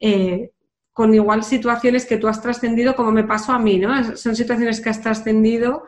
Eh, 0.00 0.52
con 0.92 1.12
igual 1.12 1.42
situaciones 1.42 2.06
que 2.06 2.18
tú 2.18 2.28
has 2.28 2.40
trascendido, 2.40 2.94
como 2.94 3.10
me 3.10 3.24
pasó 3.24 3.50
a 3.50 3.58
mí, 3.58 3.78
¿no? 3.78 4.16
Son 4.16 4.36
situaciones 4.36 4.80
que 4.80 4.90
has 4.90 5.00
trascendido 5.00 5.82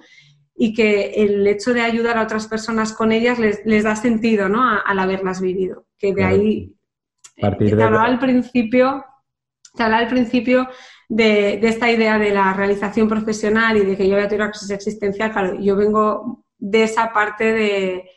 y 0.57 0.75
que 0.75 1.13
el 1.23 1.47
hecho 1.47 1.73
de 1.73 1.83
ayudar 1.83 2.19
a 2.19 2.25
otras 2.25 2.49
personas 2.49 2.93
con 2.93 3.13
ellas 3.13 3.39
les, 3.39 3.85
da 3.85 3.95
sentido, 3.95 4.49
¿no? 4.49 4.69
al 4.85 4.99
haberlas 4.99 5.41
vivido. 5.41 5.87
Que 5.97 6.13
de 6.13 6.25
ahí, 6.25 6.75
Partir 7.41 7.77
de... 7.77 7.85
al 7.85 8.19
principio, 8.19 9.05
te 9.77 9.85
hablaba 9.85 10.03
al 10.03 10.09
principio 10.09 10.69
de, 11.09 11.55
esta 11.63 11.91
idea 11.91 12.19
de 12.19 12.31
la 12.31 12.53
realización 12.53 13.09
profesional 13.09 13.77
y 13.77 13.85
de 13.85 13.97
que 13.97 14.09
yo 14.09 14.15
voy 14.15 14.25
a 14.25 14.29
tener 14.29 14.43
una 14.43 14.51
crisis 14.51 14.71
existencial, 14.71 15.33
claro, 15.33 15.59
yo 15.61 15.77
vengo 15.77 16.45
de 16.59 16.83
esa 16.83 17.13
parte 17.13 17.53
de, 17.53 18.11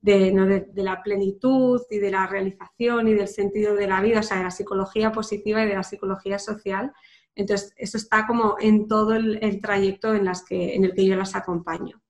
de, 0.00 0.66
la 0.74 1.02
plenitud 1.02 1.80
y 1.90 1.98
de 1.98 2.10
la 2.10 2.26
realización 2.26 3.08
y 3.08 3.14
del 3.14 3.28
sentido 3.28 3.74
de 3.74 3.86
la 3.86 4.00
vida, 4.00 4.20
o 4.20 4.22
sea, 4.22 4.38
de 4.38 4.44
la 4.44 4.50
psicología 4.50 5.12
positiva 5.12 5.62
y 5.62 5.68
de 5.68 5.76
la 5.76 5.82
psicología 5.82 6.38
social. 6.38 6.92
Entonces, 7.34 7.72
eso 7.76 7.96
está 7.96 8.26
como 8.26 8.56
en 8.60 8.88
todo 8.88 9.14
el, 9.14 9.60
trayecto 9.62 10.14
en, 10.14 10.24
las 10.24 10.44
que, 10.44 10.74
en 10.74 10.84
el 10.84 10.92
que 10.92 11.06
yo 11.06 11.16
las 11.16 11.34
acompaño. 11.34 12.01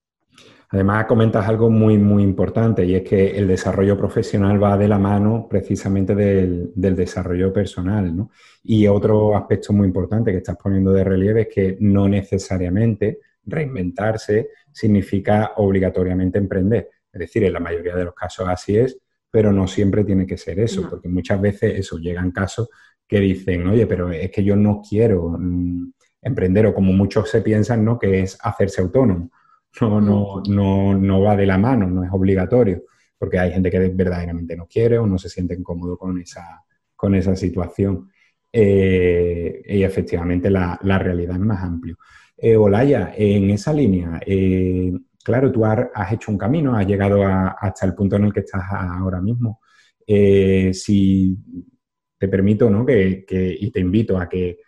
Además, 0.73 1.05
comentas 1.05 1.47
algo 1.47 1.69
muy, 1.69 1.99
muy 1.99 2.23
importante 2.23 2.83
y 2.87 2.95
es 2.95 3.03
que 3.03 3.37
el 3.37 3.47
desarrollo 3.47 3.95
profesional 3.99 4.61
va 4.63 4.79
de 4.79 4.89
la 4.89 4.99
mano 4.99 5.47
precisamente 5.47 6.15
del, 6.15 6.73
desarrollo 6.75 7.53
personal. 7.53 8.17
¿no? 8.17 8.31
Y 8.65 8.87
otro 8.87 9.37
aspecto 9.37 9.75
muy 9.75 9.87
importante 9.87 10.33
que 10.33 10.39
estás 10.39 10.57
poniendo 10.57 10.91
de 10.91 11.05
relieve 11.05 11.43
es 11.43 11.49
que 11.49 11.77
no 11.81 12.09
necesariamente 12.09 13.21
reinventarse 13.45 14.49
significa 14.73 15.53
obligatoriamente 15.57 16.39
emprender. 16.39 16.89
Es 17.13 17.19
decir, 17.19 17.45
en 17.45 17.53
la 17.53 17.61
mayoría 17.61 17.95
de 17.95 18.07
los 18.07 18.15
casos 18.15 18.49
así 18.49 18.79
es, 18.79 18.99
pero 19.31 19.53
no 19.53 19.69
siempre 19.69 20.05
tiene 20.05 20.27
que 20.27 20.39
ser 20.39 20.59
eso, 20.59 20.89
porque 20.89 21.09
muchas 21.11 21.39
veces 21.39 21.81
eso 21.81 21.99
llegan 21.99 22.31
casos 22.31 22.71
que 23.07 23.21
dicen, 23.21 23.67
oye, 23.67 23.87
pero 23.87 24.11
es 24.11 24.31
que 24.31 24.43
yo 24.43 24.57
no 24.57 24.81
quiero 24.89 25.37
mm, 25.39 25.93
emprender, 26.23 26.65
o 26.65 26.73
como 26.73 26.95
muchos 26.95 27.29
se 27.29 27.43
piensan, 27.43 27.85
¿no? 27.85 27.99
Que 27.99 28.21
es 28.21 28.39
hacerse 28.41 28.81
autónomo 28.81 29.31
no, 29.81 30.01
no, 30.01 30.43
no, 30.49 30.99
no 30.99 31.21
va 31.23 31.37
de 31.37 31.47
la 31.47 31.59
mano, 31.59 31.89
no 31.89 32.05
es 32.05 32.11
obligatorio, 32.13 32.85
porque 33.19 33.39
hay 33.39 33.53
gente 33.53 33.71
que 33.71 33.79
verdaderamente 33.89 34.57
no 34.57 34.67
quiere 34.67 34.99
o 34.99 35.07
no 35.07 35.19
se 35.19 35.29
siente 35.29 35.55
incómodo 35.55 35.97
con 35.97 36.19
esa, 36.21 36.63
con 36.95 37.15
esa 37.15 37.35
situación. 37.35 38.11
Eh, 38.53 39.63
y 39.67 39.83
efectivamente 39.83 40.51
la, 40.51 40.79
la, 40.83 40.99
realidad 40.99 41.37
es 41.37 41.41
más 41.41 41.63
amplia. 41.63 41.97
Eh, 42.37 42.57
Olaya, 42.57 43.15
en 43.17 43.51
esa 43.51 43.73
línea, 43.73 44.21
eh, 44.27 44.93
claro, 45.25 45.51
tú 45.51 45.65
has, 45.65 46.13
hecho 46.13 46.31
un 46.31 46.39
camino, 46.39 46.77
has 46.77 46.87
llegado 46.87 47.25
hasta 47.25 47.87
el 47.87 47.95
punto 47.95 48.17
en 48.17 48.25
el 48.25 48.33
que 48.33 48.41
estás 48.41 48.65
ahora 48.71 49.21
mismo. 49.21 49.61
Si 50.07 51.39
te 52.19 52.29
permito, 52.29 52.69
¿no? 52.69 52.85
Que, 52.85 53.25
que, 53.27 53.57
y 53.59 53.71
te 53.71 53.81
invito 53.81 54.19
a 54.19 54.29
que 54.29 54.59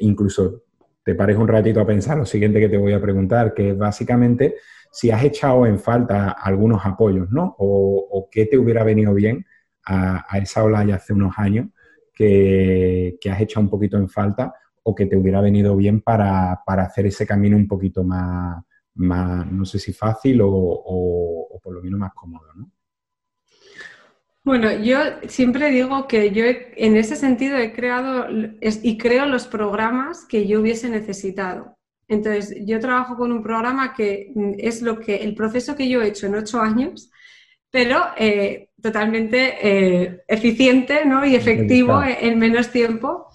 incluso 0.00 0.65
te 1.06 1.14
pares 1.14 1.36
un 1.36 1.46
ratito 1.46 1.80
a 1.80 1.86
pensar 1.86 2.18
lo 2.18 2.26
siguiente 2.26 2.58
que 2.58 2.68
te 2.68 2.76
voy 2.76 2.92
a 2.92 3.00
preguntar, 3.00 3.54
que 3.54 3.70
es 3.70 3.78
básicamente 3.78 4.56
si 4.90 5.12
has 5.12 5.22
echado 5.22 5.64
en 5.64 5.78
falta 5.78 6.32
algunos 6.32 6.84
apoyos, 6.84 7.30
¿no? 7.30 7.54
O, 7.58 8.28
qué 8.28 8.46
te 8.46 8.58
hubiera 8.58 8.82
venido 8.82 9.14
bien 9.14 9.46
a, 9.86 10.26
esa 10.38 10.64
ola 10.64 10.84
ya 10.84 10.96
hace 10.96 11.12
unos 11.12 11.38
años 11.38 11.68
que, 12.12 13.16
has 13.30 13.40
echado 13.40 13.62
un 13.62 13.70
poquito 13.70 13.96
en 13.96 14.08
falta 14.08 14.52
o 14.82 14.96
que 14.96 15.06
te 15.06 15.16
hubiera 15.16 15.40
venido 15.40 15.76
bien 15.76 16.00
para, 16.00 16.60
hacer 16.66 17.06
ese 17.06 17.24
camino 17.24 17.56
un 17.56 17.68
poquito 17.68 18.02
más, 18.02 18.64
más 18.94 19.46
no 19.46 19.64
sé 19.64 19.78
si 19.78 19.92
fácil 19.92 20.40
o, 20.40 20.50
o 20.50 21.60
por 21.62 21.72
lo 21.72 21.82
menos 21.82 22.00
más 22.00 22.14
cómodo, 22.14 22.52
¿no? 22.56 22.72
Bueno, 24.46 24.72
yo 24.72 24.98
siempre 25.26 25.72
digo 25.72 26.06
que 26.06 26.30
yo 26.30 26.44
en 26.46 26.96
ese 26.96 27.16
sentido 27.16 27.58
he 27.58 27.72
creado 27.72 28.28
y 28.60 28.96
creo 28.96 29.26
los 29.26 29.48
programas 29.48 30.24
que 30.24 30.46
yo 30.46 30.60
hubiese 30.60 30.88
necesitado. 30.88 31.76
Entonces, 32.06 32.54
yo 32.64 32.78
trabajo 32.78 33.16
con 33.16 33.32
un 33.32 33.42
programa 33.42 33.92
que 33.92 34.30
mm, 34.32 34.52
es 34.58 34.82
lo 34.82 35.00
que 35.00 35.16
el 35.16 35.34
proceso 35.34 35.74
que 35.74 35.88
yo 35.88 36.00
he 36.00 36.06
hecho 36.06 36.28
en 36.28 36.36
ocho 36.36 36.60
años, 36.60 37.10
pero 37.72 38.04
eh, 38.16 38.68
totalmente 38.80 39.56
eh, 39.60 40.22
eficiente 40.28 41.04
¿no? 41.04 41.26
y 41.26 41.34
efectivo 41.34 42.00
en 42.04 42.38
menos 42.38 42.70
tiempo, 42.70 43.26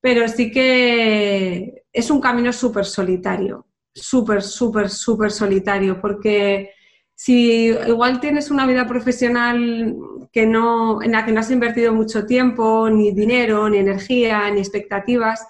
pero 0.00 0.26
sí 0.26 0.50
que 0.50 1.84
es 1.92 2.10
un 2.10 2.20
camino 2.20 2.52
súper 2.52 2.84
solitario, 2.84 3.68
súper, 3.94 4.42
súper, 4.42 4.90
súper 4.90 5.30
solitario, 5.30 6.00
porque 6.00 6.72
si 7.20 7.70
igual 7.70 8.20
tienes 8.20 8.48
una 8.48 8.64
vida 8.64 8.86
profesional 8.86 9.96
que 10.32 10.46
no, 10.46 11.02
en 11.02 11.10
la 11.10 11.24
que 11.24 11.32
no 11.32 11.40
has 11.40 11.50
invertido 11.50 11.92
mucho 11.92 12.26
tiempo, 12.26 12.88
ni 12.88 13.10
dinero, 13.10 13.68
ni 13.68 13.78
energía, 13.78 14.48
ni 14.52 14.60
expectativas, 14.60 15.44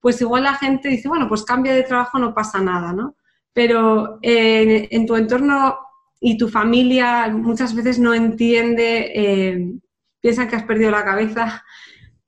pues 0.00 0.20
igual 0.20 0.42
la 0.42 0.54
gente 0.54 0.90
dice, 0.90 1.08
bueno, 1.08 1.26
pues 1.26 1.42
cambia 1.42 1.72
de 1.72 1.82
trabajo, 1.82 2.18
no 2.18 2.34
pasa 2.34 2.60
nada, 2.60 2.92
¿no? 2.92 3.16
Pero 3.54 4.18
en, 4.20 5.06
tu 5.06 5.16
entorno 5.16 5.78
y 6.20 6.36
tu 6.36 6.50
familia 6.50 7.26
muchas 7.30 7.74
veces 7.74 7.98
no 7.98 8.12
entiende, 8.12 9.12
eh, 9.14 9.72
piensan 10.20 10.46
que 10.46 10.56
has 10.56 10.64
perdido 10.64 10.90
la 10.90 11.06
cabeza. 11.06 11.64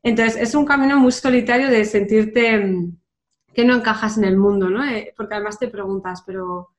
Entonces, 0.03 0.41
es 0.41 0.55
un 0.55 0.65
camino 0.65 0.99
muy 0.99 1.13
solitario 1.13 1.69
de 1.69 1.85
sentirte 1.85 2.59
mm, 2.61 2.97
que 3.53 3.67
no 3.67 3.75
encajas 3.75 4.17
en 4.17 4.25
el 4.25 4.39
mundo, 4.39 4.71
¿no? 4.71 4.83
Eh, 4.87 5.13
porque 5.15 5.35
además 5.35 5.59
te 5.59 5.69
preguntas, 5.69 6.23
pero 6.27 6.76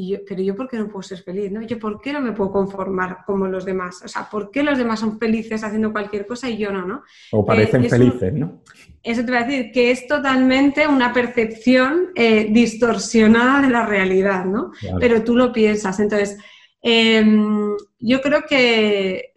y 0.00 0.08
yo, 0.12 0.18
pero 0.26 0.42
yo, 0.42 0.56
¿por 0.56 0.66
qué 0.68 0.78
no 0.78 0.88
puedo 0.88 1.02
ser 1.02 1.22
feliz? 1.22 1.52
¿no? 1.52 1.60
Yo, 1.62 1.78
¿por 1.78 2.00
qué 2.00 2.12
no 2.12 2.20
me 2.20 2.32
puedo 2.32 2.50
conformar 2.50 3.18
como 3.26 3.46
los 3.46 3.66
demás? 3.66 4.00
O 4.02 4.08
sea, 4.08 4.28
¿por 4.30 4.50
qué 4.50 4.62
los 4.62 4.78
demás 4.78 5.00
son 5.00 5.18
felices 5.18 5.62
haciendo 5.62 5.92
cualquier 5.92 6.26
cosa 6.26 6.48
y 6.48 6.56
yo 6.56 6.72
no? 6.72 6.86
¿no? 6.86 7.02
O 7.32 7.44
parecen 7.44 7.88
felices, 7.88 8.32
¿no? 8.32 8.62
Eso 9.02 9.24
te 9.24 9.30
voy 9.30 9.42
a 9.42 9.44
decir, 9.44 9.72
que 9.72 9.90
es 9.90 10.06
totalmente 10.06 10.86
una 10.86 11.12
percepción 11.12 12.12
eh, 12.14 12.48
distorsionada 12.50 13.60
de 13.60 13.70
la 13.70 13.84
realidad, 13.84 14.46
¿no? 14.46 14.72
Pero 14.98 15.22
tú 15.22 15.36
lo 15.36 15.52
piensas. 15.52 16.00
Entonces, 16.00 16.38
em, 16.80 17.76
yo 17.98 18.20
creo 18.22 18.42
que 18.48 19.34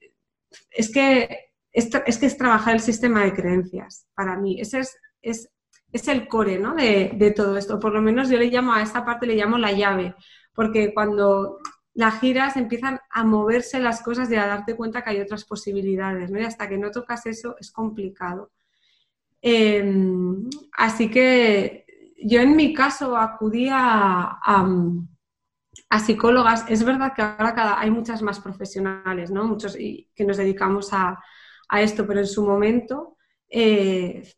es 0.71 0.91
que 0.91 1.29
es, 1.73 2.17
que 2.17 2.25
es 2.25 2.37
trabajar 2.37 2.75
el 2.75 2.81
sistema 2.81 3.23
de 3.25 3.33
creencias 3.33 4.05
para 4.13 4.37
mí. 4.37 4.61
Ese 4.61 4.79
es, 4.79 4.97
es, 5.21 5.49
es 5.91 6.07
el 6.07 6.27
core 6.27 6.59
¿no? 6.59 6.75
de, 6.75 7.11
de, 7.15 7.31
todo 7.31 7.57
esto. 7.57 7.79
Por 7.79 7.93
lo 7.93 8.01
menos 8.01 8.29
yo 8.29 8.37
le 8.37 8.45
llamo 8.45 8.73
a 8.73 8.81
esta 8.81 9.03
parte, 9.03 9.25
le 9.25 9.35
llamo 9.35 9.57
la 9.57 9.71
llave 9.71 10.15
porque 10.53 10.93
cuando 10.93 11.59
las 11.93 12.19
giras 12.19 12.57
empiezan 12.57 12.99
a 13.09 13.23
moverse 13.23 13.79
las 13.79 14.01
cosas 14.01 14.29
y 14.31 14.35
a 14.35 14.47
darte 14.47 14.75
cuenta 14.75 15.03
que 15.03 15.11
hay 15.11 15.21
otras 15.21 15.45
posibilidades, 15.45 16.31
¿no? 16.31 16.39
Y 16.39 16.43
hasta 16.43 16.67
que 16.67 16.77
no 16.77 16.91
tocas 16.91 17.25
eso 17.25 17.55
es 17.59 17.71
complicado. 17.71 18.51
Em, 19.41 20.49
así 20.77 21.09
que 21.11 21.85
yo 22.23 22.39
en 22.41 22.55
mi 22.55 22.73
caso 22.73 23.17
acudí 23.17 23.69
a, 23.71 24.39
a, 25.89 25.99
psicólogas. 25.99 26.65
Es 26.69 26.83
verdad 26.83 27.13
que 27.15 27.21
ahora 27.21 27.53
cada, 27.53 27.79
hay 27.79 27.91
muchas 27.91 28.21
más 28.21 28.39
profesionales, 28.39 29.29
¿no? 29.29 29.45
Muchos 29.45 29.75
que 29.75 30.25
nos 30.25 30.37
dedicamos 30.37 30.89
a, 30.93 31.19
esto, 31.79 32.05
pero 32.05 32.19
en 32.19 32.27
su 32.27 32.45
momento 32.45 33.17
eh, 33.49 34.31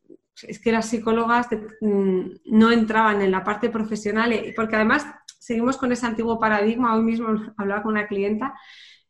es 0.44 0.60
que 0.60 0.72
las 0.72 0.88
psicólogas 0.88 1.48
mm, 1.82 2.22
no 2.46 2.72
entraban 2.72 3.22
en 3.22 3.32
la 3.32 3.44
parte 3.44 3.70
profesional, 3.70 4.32
eh, 4.32 4.54
porque 4.56 4.78
además 4.78 5.06
seguimos 5.46 5.78
con 5.78 5.92
ese 5.92 6.06
antiguo 6.08 6.40
paradigma, 6.40 6.96
hoy 6.96 7.04
mismo 7.04 7.28
hablaba 7.58 7.84
con 7.84 7.94
una 7.94 8.08
clienta, 8.08 8.56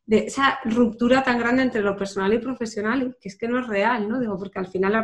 de 0.05 0.25
esa 0.25 0.59
ruptura 0.65 1.23
tan 1.23 1.39
grande 1.39 1.63
entre 1.63 1.81
lo 1.81 1.95
personal 1.95 2.33
y 2.33 2.37
profesional, 2.37 3.17
que 3.19 3.29
es 3.29 3.37
que 3.37 3.47
no 3.47 3.59
es 3.59 3.67
real, 3.67 4.07
¿no? 4.07 4.19
Digo, 4.19 4.37
porque 4.37 4.59
al 4.59 4.67
final 4.67 5.03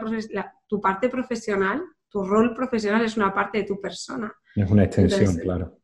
tu 0.68 0.80
parte 0.80 1.10
profesional, 1.10 1.82
tu 2.08 2.24
rol 2.24 2.54
profesional 2.54 3.04
es 3.04 3.18
una 3.18 3.34
parte 3.34 3.60
de 3.60 3.64
tu 3.64 3.82
persona. 3.82 4.32
Es 4.56 4.70
una 4.70 4.84
extensión, 4.84 5.38
claro. 5.38 5.80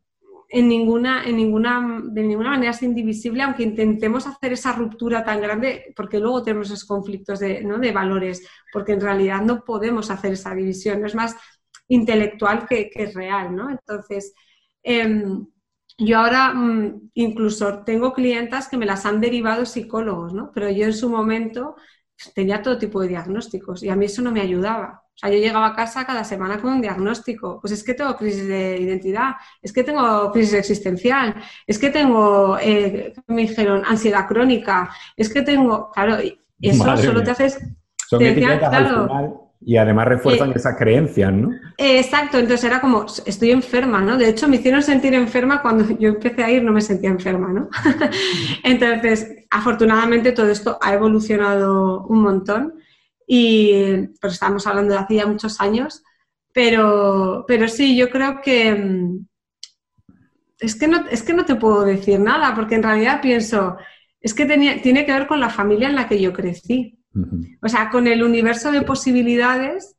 En 0.50 0.68
ninguna, 0.68 1.24
en 1.26 1.36
ninguna, 1.36 2.02
de 2.04 2.24
ninguna 2.24 2.52
manera 2.52 2.72
es 2.72 2.84
indivisible, 2.84 3.42
aunque 3.42 3.64
intentemos 3.64 4.28
hacer 4.28 4.54
esa 4.54 4.72
ruptura 4.74 5.24
tan 5.24 5.42
grande, 5.42 5.94
porque 5.96 6.20
luego 6.20 6.44
tenemos 6.44 6.68
esos 6.68 6.86
conflictos 6.86 7.40
de, 7.40 7.64
¿no? 7.64 7.80
de 7.80 7.92
valores, 7.92 8.48
porque 8.72 8.94
en 8.94 9.02
realidad 9.02 9.42
no 9.42 9.64
podemos 9.64 10.12
hacer 10.12 10.34
esa 10.34 10.54
división, 10.54 11.02
no 11.02 11.08
es 11.08 11.16
más 11.16 11.36
intelectual 11.88 12.68
que, 12.68 12.90
que 12.90 13.08
real, 13.08 13.56
¿no? 13.56 13.70
Entonces, 13.72 14.34
Em, 14.89 15.45
yo 15.97 16.19
ahora 16.19 16.54
mm, 16.54 17.10
incluso 17.15 17.84
tengo 17.84 18.13
clientas 18.13 18.69
que 18.69 18.78
me 18.78 18.86
las 18.86 19.06
han 19.06 19.19
derivado 19.19 19.65
psicólogos, 19.65 20.34
¿no? 20.34 20.50
Pero 20.54 20.69
yo 20.69 20.86
en 20.86 20.93
su 20.93 21.10
momento 21.10 21.76
tenía 22.34 22.62
todo 22.62 22.78
tipo 22.78 23.02
de 23.02 23.10
diagnósticos 23.10 23.84
y 23.84 23.89
a 23.89 23.97
mí 23.97 24.06
eso 24.06 24.21
no 24.21 24.32
me 24.32 24.39
ayudaba. 24.39 25.04
O 25.13 25.17
sea, 25.17 25.30
yo 25.30 25.39
llegaba 25.39 25.67
a 25.67 25.76
casa 25.76 26.06
cada 26.06 26.23
semana 26.23 26.62
con 26.62 26.71
un 26.71 26.82
diagnóstico. 26.82 27.60
Pues 27.60 27.73
es 27.73 27.84
que 27.84 27.95
tengo 27.95 28.15
crisis 28.15 28.47
de 28.47 28.78
identidad, 28.80 29.34
es 29.62 29.73
que 29.73 29.84
tengo 29.84 30.32
crisis 30.32 30.54
existencial, 30.54 31.36
es 31.65 31.78
que 31.80 31.89
tengo, 31.89 32.58
eh, 32.62 33.13
me 33.28 33.41
dijeron, 33.41 33.84
ansiedad 33.86 34.26
crónica, 34.26 34.89
es 35.17 35.34
que 35.34 35.41
tengo, 35.41 35.91
claro, 35.91 36.17
eso 36.62 36.97
solo 36.97 37.23
te 37.23 37.32
haces... 37.32 37.60
Son 38.08 38.23
al 38.23 38.36
final 38.36 39.47
y 39.60 39.78
además 39.78 40.08
refuerzan 40.08 40.52
esas 40.52 40.78
creencias, 40.78 41.34
¿no? 41.34 41.52
Exacto, 41.78 42.38
entonces 42.38 42.63
era 42.63 42.80
como, 42.80 43.06
estoy 43.26 43.52
enferma, 43.52 44.02
¿no? 44.02 44.17
De 44.17 44.30
hecho, 44.30 44.48
me 44.48 44.58
hicieron 44.58 44.84
sentir 44.84 45.13
enferma 45.13 45.62
cuando 45.62 45.86
yo 46.00 46.10
empecé 46.10 46.43
a 46.43 46.52
ir, 46.52 46.63
no 46.63 46.72
me 46.72 46.82
sentía 46.82 47.10
enferma, 47.10 47.52
¿no? 47.52 47.70
entonces, 48.63 49.46
afortunadamente 49.50 50.32
todo 50.32 50.50
esto 50.50 50.78
ha 50.82 50.93
evolucionado 50.93 52.06
un 52.08 52.22
montón 52.22 52.76
y 53.26 54.08
pues 54.22 54.34
estamos 54.34 54.65
hablando 54.67 54.93
de 54.93 55.00
hace 55.00 55.15
ya 55.15 55.26
muchos 55.26 55.60
años, 55.60 56.04
pero, 56.54 57.46
pero 57.48 57.67
sí, 57.67 57.98
yo 57.98 58.10
creo 58.10 58.41
que 58.41 58.74
mm, 58.74 59.26
es 60.60 60.76
que, 60.76 60.88
no, 60.88 61.08
es 61.10 61.24
que 61.24 61.34
no 61.34 61.46
te 61.46 61.56
puedo 61.56 61.84
decir 61.84 62.20
nada, 62.20 62.56
porque 62.56 62.76
en 62.76 62.84
realidad 62.84 63.22
pienso, 63.22 63.78
es 64.22 64.34
que 64.34 64.46
tenía, 64.46 64.82
tiene 64.82 65.06
que 65.06 65.13
ver 65.13 65.28
con 65.28 65.39
la 65.39 65.50
familia 65.50 65.89
en 65.89 65.96
la 65.96 66.08
que 66.08 66.20
yo 66.20 66.34
crecí. 66.34 66.97
O 67.62 67.70
sea, 67.70 67.90
con 67.90 68.08
el 68.08 68.24
universo 68.24 68.72
de 68.72 68.82
posibilidades 68.82 69.98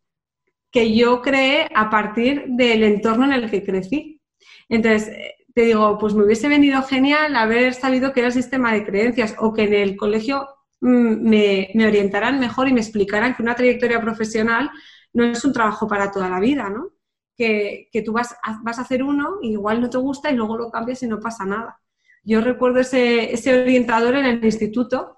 que 0.70 0.94
yo 0.94 1.22
creé 1.22 1.68
a 1.74 1.90
partir 1.90 2.44
del 2.48 2.82
entorno 2.82 3.24
en 3.24 3.32
el 3.32 3.50
que 3.50 3.64
crecí. 3.64 4.20
Entonces, 4.68 5.10
te 5.54 5.62
digo, 5.62 5.98
pues 5.98 6.14
me 6.14 6.24
hubiese 6.24 6.48
venido 6.48 6.82
genial 6.82 7.34
haber 7.34 7.74
sabido 7.74 8.12
que 8.12 8.20
era 8.20 8.28
el 8.28 8.34
sistema 8.34 8.72
de 8.72 8.84
creencias 8.84 9.34
o 9.38 9.52
que 9.52 9.64
en 9.64 9.74
el 9.74 9.96
colegio 9.96 10.46
mm, 10.80 11.28
me, 11.28 11.70
me 11.74 11.86
orientaran 11.86 12.38
mejor 12.38 12.68
y 12.68 12.72
me 12.72 12.80
explicaran 12.80 13.34
que 13.34 13.42
una 13.42 13.54
trayectoria 13.54 14.00
profesional 14.00 14.70
no 15.12 15.24
es 15.24 15.44
un 15.44 15.52
trabajo 15.52 15.88
para 15.88 16.10
toda 16.10 16.28
la 16.28 16.40
vida, 16.40 16.68
¿no? 16.68 16.90
Que, 17.36 17.88
tú 18.04 18.12
vas 18.12 18.36
a, 18.42 18.60
vas 18.62 18.78
a 18.78 18.82
hacer 18.82 19.02
uno, 19.02 19.38
y 19.42 19.52
igual 19.52 19.80
no 19.80 19.88
te 19.88 19.98
gusta 19.98 20.30
y 20.30 20.36
luego 20.36 20.56
lo 20.56 20.70
cambias 20.70 21.02
y 21.02 21.06
no 21.06 21.20
pasa 21.20 21.44
nada. 21.44 21.80
Yo 22.24 22.40
recuerdo 22.40 22.80
ese, 22.80 23.32
ese 23.32 23.60
orientador 23.60 24.16
en 24.16 24.26
el 24.26 24.44
instituto 24.44 25.17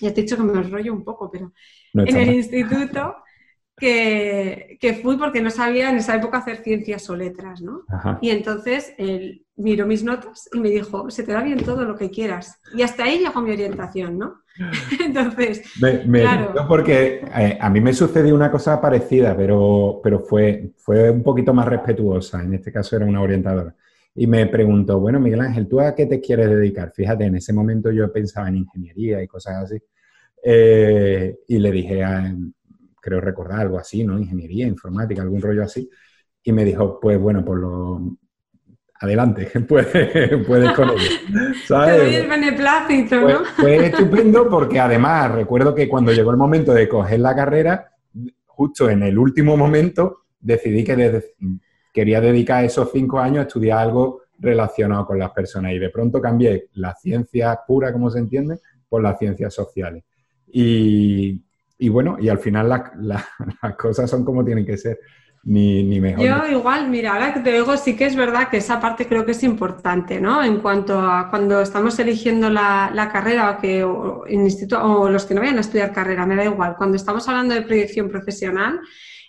ya 0.00 0.12
te 0.12 0.20
he 0.20 0.24
dicho 0.24 0.36
que 0.36 0.42
me 0.42 0.58
enrollo 0.58 0.92
un 0.92 1.04
poco, 1.04 1.30
pero 1.30 1.52
en 1.94 2.16
el 2.16 2.34
instituto 2.34 3.16
que, 3.76 4.76
que, 4.80 4.94
fui 4.94 5.16
porque 5.16 5.40
no 5.40 5.50
sabía 5.50 5.90
en 5.90 5.96
esa 5.96 6.16
época 6.16 6.38
hacer 6.38 6.58
ciencias 6.58 7.08
o 7.10 7.16
letras, 7.16 7.60
¿no? 7.60 7.82
Y 8.20 8.30
entonces 8.30 8.94
él 8.98 9.44
miró 9.56 9.86
mis 9.86 10.04
notas 10.04 10.48
y 10.52 10.60
me 10.60 10.70
dijo, 10.70 11.10
se 11.10 11.22
te 11.22 11.32
da 11.32 11.42
bien 11.42 11.58
todo 11.58 11.84
lo 11.84 11.96
que 11.96 12.10
quieras. 12.10 12.60
Y 12.74 12.82
hasta 12.82 13.04
ahí 13.04 13.18
llegó 13.18 13.40
mi 13.40 13.52
orientación, 13.52 14.18
¿no? 14.18 14.42
entonces, 15.04 15.62
claro. 15.80 16.54
porque 16.68 17.24
eh, 17.36 17.58
a 17.60 17.70
mí 17.70 17.80
me 17.80 17.92
sucedió 17.92 18.34
una 18.34 18.50
cosa 18.50 18.80
parecida, 18.80 19.36
pero, 19.36 20.00
pero 20.02 20.20
fue, 20.20 20.72
fue 20.76 21.10
un 21.10 21.22
poquito 21.22 21.52
más 21.52 21.66
respetuosa. 21.66 22.42
En 22.42 22.54
este 22.54 22.72
caso 22.72 22.96
era 22.96 23.06
una 23.06 23.20
orientadora. 23.20 23.74
Y 24.14 24.26
me 24.26 24.46
preguntó, 24.46 25.00
bueno, 25.00 25.18
Miguel 25.18 25.40
Ángel, 25.40 25.66
¿tú 25.66 25.80
a 25.80 25.94
qué 25.94 26.06
te 26.06 26.20
quieres 26.20 26.48
dedicar? 26.48 26.92
Fíjate, 26.94 27.24
en 27.24 27.36
ese 27.36 27.52
momento 27.52 27.90
yo 27.90 28.12
pensaba 28.12 28.48
en 28.48 28.58
ingeniería 28.58 29.22
y 29.22 29.26
cosas 29.26 29.64
así. 29.64 29.78
Eh, 30.42 31.38
y 31.48 31.58
le 31.58 31.72
dije, 31.72 32.04
a, 32.04 32.32
creo 33.00 33.20
recordar 33.20 33.60
algo 33.60 33.78
así, 33.78 34.04
¿no? 34.04 34.18
Ingeniería, 34.18 34.66
informática, 34.66 35.22
algún 35.22 35.42
rollo 35.42 35.64
así. 35.64 35.90
Y 36.44 36.52
me 36.52 36.64
dijo, 36.64 37.00
pues 37.00 37.18
bueno, 37.18 37.44
por 37.44 37.58
lo... 37.58 38.16
Adelante, 39.00 39.50
puedes, 39.68 40.46
puedes 40.46 40.70
con 40.72 40.90
ello. 40.90 41.00
¿sabes? 41.66 41.96
Te 41.96 42.04
doy 42.04 42.14
el 42.14 42.28
beneplácito, 42.28 43.20
¿no? 43.20 43.44
Fue, 43.44 43.78
fue 43.78 43.86
estupendo 43.86 44.48
porque 44.48 44.78
además 44.78 45.32
recuerdo 45.32 45.74
que 45.74 45.88
cuando 45.88 46.12
llegó 46.12 46.30
el 46.30 46.36
momento 46.36 46.72
de 46.72 46.88
coger 46.88 47.18
la 47.18 47.34
carrera, 47.34 47.90
justo 48.46 48.88
en 48.88 49.02
el 49.02 49.18
último 49.18 49.56
momento 49.56 50.26
decidí 50.40 50.84
que 50.84 50.94
desde, 50.94 51.34
quería 51.94 52.20
dedicar 52.20 52.64
esos 52.64 52.90
cinco 52.92 53.20
años 53.20 53.38
a 53.38 53.46
estudiar 53.46 53.78
algo 53.78 54.22
relacionado 54.38 55.06
con 55.06 55.18
las 55.18 55.30
personas 55.30 55.72
y 55.72 55.78
de 55.78 55.90
pronto 55.90 56.20
cambié 56.20 56.66
la 56.74 56.92
ciencia 56.94 57.58
pura, 57.66 57.92
como 57.92 58.10
se 58.10 58.18
entiende, 58.18 58.58
por 58.88 59.00
las 59.00 59.16
ciencias 59.16 59.54
sociales. 59.54 60.02
Y, 60.46 61.40
bueno, 61.88 62.16
y 62.20 62.28
al 62.28 62.38
final 62.38 62.68
las 62.98 63.76
cosas 63.78 64.10
son 64.10 64.24
como 64.24 64.44
tienen 64.44 64.66
que 64.66 64.76
ser. 64.76 64.98
Ni, 65.46 66.00
mejor. 66.00 66.24
Yo 66.24 66.58
igual, 66.58 66.88
mira, 66.88 67.12
ahora 67.12 67.34
que 67.34 67.40
te 67.40 67.52
digo, 67.52 67.76
sí 67.76 67.94
que 67.94 68.06
es 68.06 68.16
verdad 68.16 68.48
que 68.48 68.56
esa 68.56 68.80
parte 68.80 69.06
creo 69.06 69.26
que 69.26 69.32
es 69.32 69.42
importante, 69.42 70.18
¿no? 70.18 70.42
En 70.42 70.60
cuanto 70.60 70.98
a 70.98 71.28
cuando 71.28 71.60
estamos 71.60 71.98
eligiendo 71.98 72.48
la, 72.48 73.10
carrera 73.12 73.50
o, 73.50 73.60
que, 73.60 73.84
o, 73.84 74.24
instituto, 74.26 74.82
o 74.82 75.10
los 75.10 75.26
que 75.26 75.34
no 75.34 75.42
vayan 75.42 75.58
a 75.58 75.60
estudiar 75.60 75.92
carrera, 75.92 76.24
me 76.24 76.34
da 76.34 76.44
igual. 76.44 76.76
Cuando 76.78 76.96
estamos 76.96 77.28
hablando 77.28 77.54
de 77.54 77.60
proyección 77.60 78.08
profesional, 78.08 78.80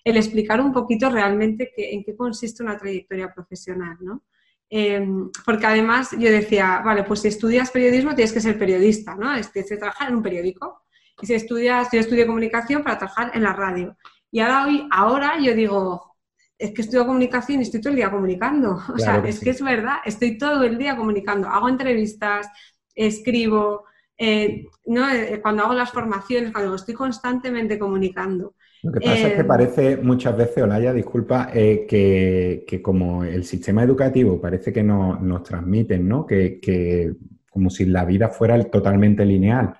el 0.05 0.17
explicar 0.17 0.61
un 0.61 0.71
poquito 0.71 1.09
realmente 1.09 1.73
en 1.75 2.03
qué 2.03 2.15
consiste 2.15 2.61
una 2.61 2.77
trayectoria 2.77 3.33
profesional, 3.33 3.97
¿no? 4.01 4.23
Em, 4.69 5.31
porque 5.43 5.65
además 5.65 6.11
yo 6.11 6.31
decía, 6.31 6.81
vale, 6.85 7.03
pues 7.03 7.21
si 7.21 7.27
estudias 7.27 7.71
periodismo 7.71 8.13
tienes 8.13 8.31
que 8.31 8.39
ser 8.39 8.57
periodista, 8.57 9.15
¿no? 9.15 9.33
Tienes 9.51 9.69
que 9.69 9.77
trabajar 9.77 10.09
en 10.09 10.15
un 10.15 10.23
periódico. 10.23 10.83
Y 11.21 11.25
si 11.25 11.33
estudias, 11.33 11.89
yo 11.91 11.99
estudio 11.99 12.27
comunicación 12.27 12.83
para 12.83 12.99
trabajar 12.99 13.31
en 13.33 13.43
la 13.43 13.53
radio. 13.53 13.97
Y 14.31 14.39
ahora, 14.41 14.65
hoy, 14.67 14.87
ahora 14.91 15.39
yo 15.39 15.55
digo, 15.55 16.15
es 16.57 16.71
que 16.71 16.81
estudio 16.81 17.05
comunicación 17.07 17.59
y 17.59 17.63
estoy 17.63 17.81
todo 17.81 17.91
el 17.91 17.97
día 17.97 18.11
comunicando. 18.11 18.79
O 18.93 18.99
sea, 18.99 19.17
es 19.25 19.39
que 19.39 19.49
es 19.51 19.61
verdad, 19.61 19.97
estoy 20.05 20.37
todo 20.37 20.63
el 20.63 20.77
día 20.77 20.95
comunicando. 20.95 21.47
Hago 21.47 21.67
entrevistas, 21.67 22.47
escribo, 22.93 23.85
eh, 24.17 24.67
¿no? 24.85 25.09
Eh, 25.09 25.39
cuando 25.41 25.63
hago 25.63 25.73
las 25.73 25.91
formaciones, 25.91 26.51
cuando 26.51 26.75
estoy 26.75 26.93
constantemente 26.93 27.79
comunicando. 27.79 28.55
Lo 28.85 28.91
que 28.91 28.99
pasa 28.99 29.29
es 29.29 29.33
que 29.33 29.41
eh, 29.41 29.45
parece 29.45 29.97
muchas 29.97 30.37
veces, 30.37 30.63
Olaya, 30.63 30.93
disculpa, 30.93 31.49
que, 31.51 32.79
como 32.83 33.23
el 33.23 33.43
sistema 33.43 33.81
educativo 33.81 34.39
parece 34.39 34.71
que 34.71 34.83
nos 34.83 35.41
transmiten, 35.41 36.07
¿no? 36.07 36.23
Que, 36.23 37.11
como 37.49 37.71
si 37.71 37.85
la 37.85 38.05
vida 38.05 38.29
fuera 38.29 38.63
totalmente 38.65 39.25
lineal 39.25 39.73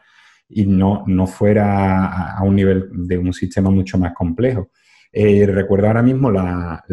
y 0.50 0.66
no, 0.66 1.04
no 1.06 1.28
fuera 1.28 2.36
a, 2.36 2.42
un 2.44 2.56
nivel 2.56 2.90
de 3.08 3.20
un 3.20 3.32
sistema 3.32 3.70
mucho 3.70 4.00
más 4.00 4.12
complejo. 4.14 4.72
recuerdo 5.14 5.86
ahora 5.86 6.02
mismo 6.02 6.32
la, 6.32 6.84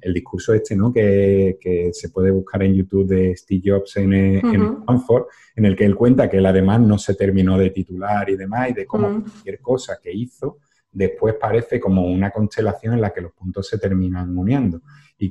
el 0.00 0.14
discurso 0.14 0.54
este, 0.54 0.76
¿no? 0.76 0.92
Que, 0.92 1.90
se 1.92 2.10
puede 2.10 2.30
buscar 2.30 2.62
en 2.62 2.74
YouTube 2.74 3.08
de 3.08 3.34
Steve 3.36 3.62
Jobs 3.64 3.96
en, 3.96 4.12
en 4.12 4.62
Stanford, 4.82 5.24
en 5.56 5.64
el 5.64 5.74
que 5.74 5.86
él 5.86 5.96
cuenta 5.96 6.30
que 6.30 6.36
él 6.36 6.46
además 6.46 6.80
no 6.80 6.98
se 6.98 7.16
terminó 7.16 7.58
de 7.58 7.70
titular 7.70 8.30
y 8.30 8.36
demás, 8.36 8.70
y 8.70 8.74
de 8.74 8.86
cómo 8.86 9.24
cualquier 9.24 9.58
cosa 9.58 9.98
que 10.00 10.12
hizo 10.12 10.58
después 10.92 11.34
parece 11.40 11.78
como 11.78 12.06
una 12.06 12.30
constelación 12.30 12.94
en 12.94 13.00
la 13.00 13.10
que 13.10 13.20
los 13.20 13.32
puntos 13.32 13.68
se 13.68 13.78
terminan 13.78 14.36
uniendo. 14.36 14.82
Y 15.18 15.30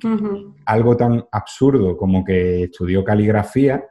algo 0.66 0.96
tan 0.96 1.26
absurdo 1.32 1.98
como 1.98 2.24
que 2.24 2.64
estudió 2.64 3.04
caligrafía, 3.04 3.84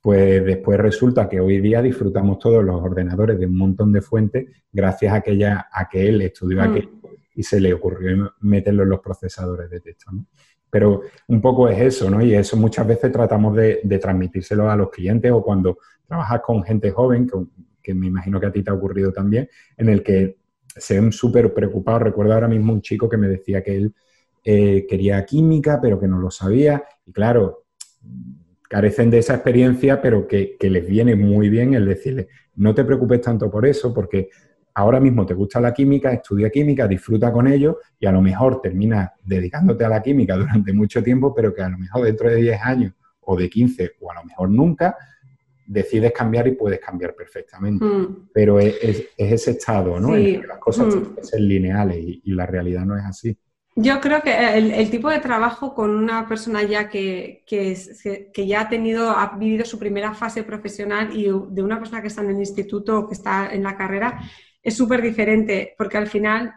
pues 0.00 0.44
después 0.44 0.78
resulta 0.78 1.28
que 1.28 1.40
hoy 1.40 1.60
día 1.60 1.82
disfrutamos 1.82 2.38
todos 2.38 2.62
los 2.62 2.80
ordenadores 2.80 3.38
de 3.38 3.46
un 3.46 3.56
montón 3.56 3.92
de 3.92 4.02
fuentes 4.02 4.46
gracias 4.72 5.12
a 5.12 5.20
que, 5.20 5.32
ella, 5.32 5.66
a 5.72 5.88
que 5.88 6.08
él 6.08 6.20
estudió 6.20 6.62
aquello 6.62 6.90
y 7.34 7.42
se 7.42 7.60
le 7.60 7.72
ocurrió 7.72 8.34
meterlo 8.40 8.84
en 8.84 8.88
los 8.88 9.00
procesadores 9.00 9.68
de 9.68 9.80
texto. 9.80 10.10
Pero 10.70 11.02
un 11.28 11.40
poco 11.40 11.68
es 11.68 11.80
eso, 11.80 12.10
¿no? 12.10 12.22
Y 12.22 12.34
eso 12.34 12.56
muchas 12.56 12.86
veces 12.86 13.12
tratamos 13.12 13.54
de, 13.54 13.80
transmitírselo 14.00 14.70
a 14.70 14.76
los 14.76 14.90
clientes 14.90 15.30
o 15.30 15.42
cuando 15.42 15.78
trabajas 16.06 16.40
con 16.40 16.62
gente 16.62 16.90
joven, 16.90 17.26
que, 17.26 17.38
que 17.82 17.94
me 17.94 18.06
imagino 18.06 18.40
que 18.40 18.46
a 18.46 18.52
ti 18.52 18.62
te 18.62 18.70
ha 18.70 18.74
ocurrido 18.74 19.12
también, 19.12 19.48
en 19.76 19.88
el 19.88 20.02
que 20.02 20.38
se 20.76 21.00
ven 21.00 21.12
súper 21.12 21.52
preocupados. 21.52 22.02
Recuerdo 22.02 22.34
ahora 22.34 22.48
mismo 22.48 22.72
un 22.72 22.82
chico 22.82 23.08
que 23.08 23.16
me 23.16 23.28
decía 23.28 23.62
que 23.62 23.76
él 23.76 23.94
eh, 24.44 24.86
quería 24.88 25.24
química, 25.24 25.80
pero 25.80 25.98
que 25.98 26.06
no 26.06 26.18
lo 26.18 26.30
sabía. 26.30 26.84
Y 27.04 27.12
claro, 27.12 27.64
carecen 28.68 29.10
de 29.10 29.18
esa 29.18 29.34
experiencia, 29.34 30.00
pero 30.00 30.26
que, 30.26 30.56
les 30.60 30.86
viene 30.86 31.16
muy 31.16 31.48
bien 31.48 31.74
el 31.74 31.86
decirle, 31.86 32.28
no 32.56 32.74
te 32.74 32.84
preocupes 32.84 33.20
tanto 33.20 33.50
por 33.50 33.66
eso, 33.66 33.92
porque 33.92 34.30
ahora 34.74 35.00
mismo 35.00 35.24
te 35.24 35.34
gusta 35.34 35.60
la 35.60 35.72
química, 35.72 36.12
estudia 36.12 36.50
química, 36.50 36.86
disfruta 36.86 37.32
con 37.32 37.46
ello 37.46 37.78
y 37.98 38.06
a 38.06 38.12
lo 38.12 38.20
mejor 38.20 38.60
terminas 38.60 39.10
dedicándote 39.24 39.84
a 39.84 39.88
la 39.88 40.02
química 40.02 40.36
durante 40.36 40.72
mucho 40.72 41.02
tiempo, 41.02 41.34
pero 41.34 41.54
que 41.54 41.62
a 41.62 41.68
lo 41.68 41.78
mejor 41.78 42.04
dentro 42.04 42.28
de 42.28 42.36
10 42.36 42.60
años 42.62 42.92
o 43.20 43.36
de 43.36 43.48
15 43.48 43.92
o 44.00 44.10
a 44.10 44.14
lo 44.14 44.24
mejor 44.24 44.50
nunca, 44.50 44.96
decides 45.66 46.12
cambiar 46.12 46.46
y 46.46 46.52
puedes 46.52 46.80
cambiar 46.80 47.14
perfectamente. 47.14 47.84
Mm. 47.84 48.28
Pero 48.32 48.58
es, 48.58 49.08
ese 49.16 49.50
estado, 49.50 49.98
¿no? 49.98 50.14
En 50.16 50.40
que 50.40 50.46
las 50.46 50.58
cosas 50.58 50.86
mm. 50.86 50.90
tienen 50.90 51.14
que 51.14 51.24
ser 51.24 51.40
lineales 51.40 51.98
y, 51.98 52.32
la 52.32 52.46
realidad 52.46 52.84
no 52.84 52.96
es 52.96 53.04
así. 53.04 53.36
Yo 53.78 54.00
creo 54.00 54.22
que 54.22 54.56
el, 54.56 54.90
tipo 54.90 55.10
de 55.10 55.20
trabajo 55.20 55.74
con 55.74 55.90
una 55.90 56.26
persona 56.26 56.62
ya 56.62 56.88
que, 56.88 57.44
que, 57.46 58.46
ya 58.46 58.62
ha 58.62 58.68
tenido, 58.70 59.10
ha 59.10 59.36
vivido 59.36 59.66
su 59.66 59.78
primera 59.78 60.14
fase 60.14 60.44
profesional 60.44 61.14
y 61.14 61.24
de 61.24 61.62
una 61.62 61.78
persona 61.78 62.00
que 62.00 62.08
está 62.08 62.22
en 62.22 62.30
el 62.30 62.38
instituto 62.38 62.98
o 62.98 63.08
que 63.08 63.14
está 63.14 63.52
en 63.52 63.62
la 63.62 63.76
carrera 63.76 64.18
es 64.66 64.76
súper 64.76 65.00
diferente, 65.00 65.74
porque 65.78 65.96
al 65.96 66.08
final 66.08 66.52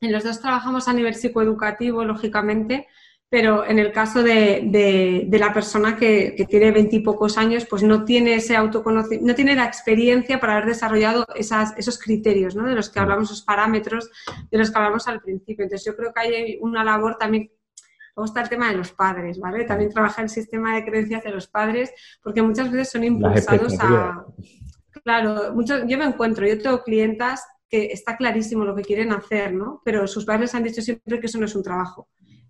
en 0.00 0.12
los 0.12 0.24
dos 0.24 0.40
trabajamos 0.40 0.88
a 0.88 0.92
nivel 0.92 1.14
psicoeducativo, 1.14 2.04
lógicamente, 2.04 2.88
pero 3.30 3.66
en 3.66 3.78
el 3.78 3.92
caso 3.92 4.22
de, 4.22 5.28
la 5.30 5.52
persona 5.52 5.96
que, 5.96 6.46
tiene 6.48 6.70
veintipocos 6.72 7.36
años, 7.36 7.66
pues 7.66 7.82
no 7.82 8.04
tiene 8.04 8.34
ese 8.34 8.56
autoconocimiento, 8.56 9.26
no 9.26 9.34
tiene 9.34 9.54
la 9.54 9.66
experiencia 9.66 10.40
para 10.40 10.54
haber 10.54 10.66
desarrollado 10.66 11.26
esos 11.34 11.98
criterios, 11.98 12.56
¿no? 12.56 12.66
De 12.66 12.74
los 12.74 12.88
que 12.88 13.00
hablamos, 13.00 13.30
esos 13.30 13.42
parámetros 13.42 14.10
de 14.50 14.58
los 14.58 14.70
que 14.70 14.78
hablamos 14.78 15.06
al 15.08 15.20
principio. 15.20 15.64
Entonces 15.64 15.84
yo 15.84 15.94
creo 15.94 16.12
que 16.12 16.20
hay 16.20 16.58
una 16.60 16.82
labor 16.82 17.16
también 17.18 17.50
Luego 18.18 18.26
está 18.26 18.40
el 18.40 18.48
tema 18.48 18.68
de 18.68 18.76
los 18.76 18.90
padres, 18.90 19.38
¿vale? 19.38 19.62
También 19.62 19.92
trabaja 19.92 20.22
el 20.22 20.28
sistema 20.28 20.74
de 20.74 20.84
creencias 20.84 21.22
de 21.22 21.30
los 21.30 21.46
padres, 21.46 21.92
porque 22.20 22.42
muchas 22.42 22.68
veces 22.68 22.90
son 22.90 23.04
impulsados 23.04 23.78
a... 23.78 24.26
Claro, 25.04 25.54
mucho, 25.54 25.86
yo 25.86 25.96
me 25.96 26.04
encuentro, 26.04 26.44
yo 26.44 26.60
tengo 26.60 26.82
clientas 26.82 27.46
que 27.68 27.92
está 27.92 28.16
clarísimo 28.16 28.64
lo 28.64 28.74
que 28.74 28.82
quieren 28.82 29.12
hacer, 29.12 29.54
¿no? 29.54 29.80
Pero 29.84 30.08
sus 30.08 30.24
padres 30.24 30.52
han 30.56 30.64
dicho 30.64 30.82
siempre 30.82 31.20
que 31.20 31.26
eso 31.26 31.38
no 31.38 31.46
es 31.46 31.54
un 31.54 31.62
trabajo. 31.62 32.08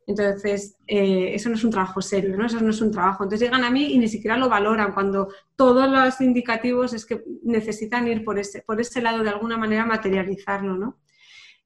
Entonces, 0.09 0.79
eh, 0.87 1.35
eso 1.35 1.51
no 1.51 1.57
es 1.57 1.65
un 1.65 1.71
trabajo 1.71 2.01
serio, 2.01 2.35
¿no? 2.35 2.47
Eso 2.47 2.59
no 2.63 2.71
es 2.71 2.81
un 2.81 2.91
trabajo. 2.91 3.25
Entonces 3.25 3.47
llegan 3.47 3.63
a 3.63 3.71
mí 3.71 3.93
y 3.93 3.99
ni 3.99 4.09
siquiera 4.09 4.39
lo 4.39 4.49
valoran 4.49 4.95
cuando 4.95 5.29
todos 5.55 5.87
los 5.87 6.19
indicativos 6.23 6.95
es 6.95 7.05
que 7.05 7.23
necesitan 7.43 8.09
ir 8.09 8.25
por 8.25 8.39
ese, 8.39 8.63
por 8.63 8.81
ese 8.81 9.03
lado 9.03 9.23
de 9.23 9.29
alguna 9.29 9.59
manera 9.59 9.85
materializarlo, 9.85 10.79
¿no? 10.79 10.99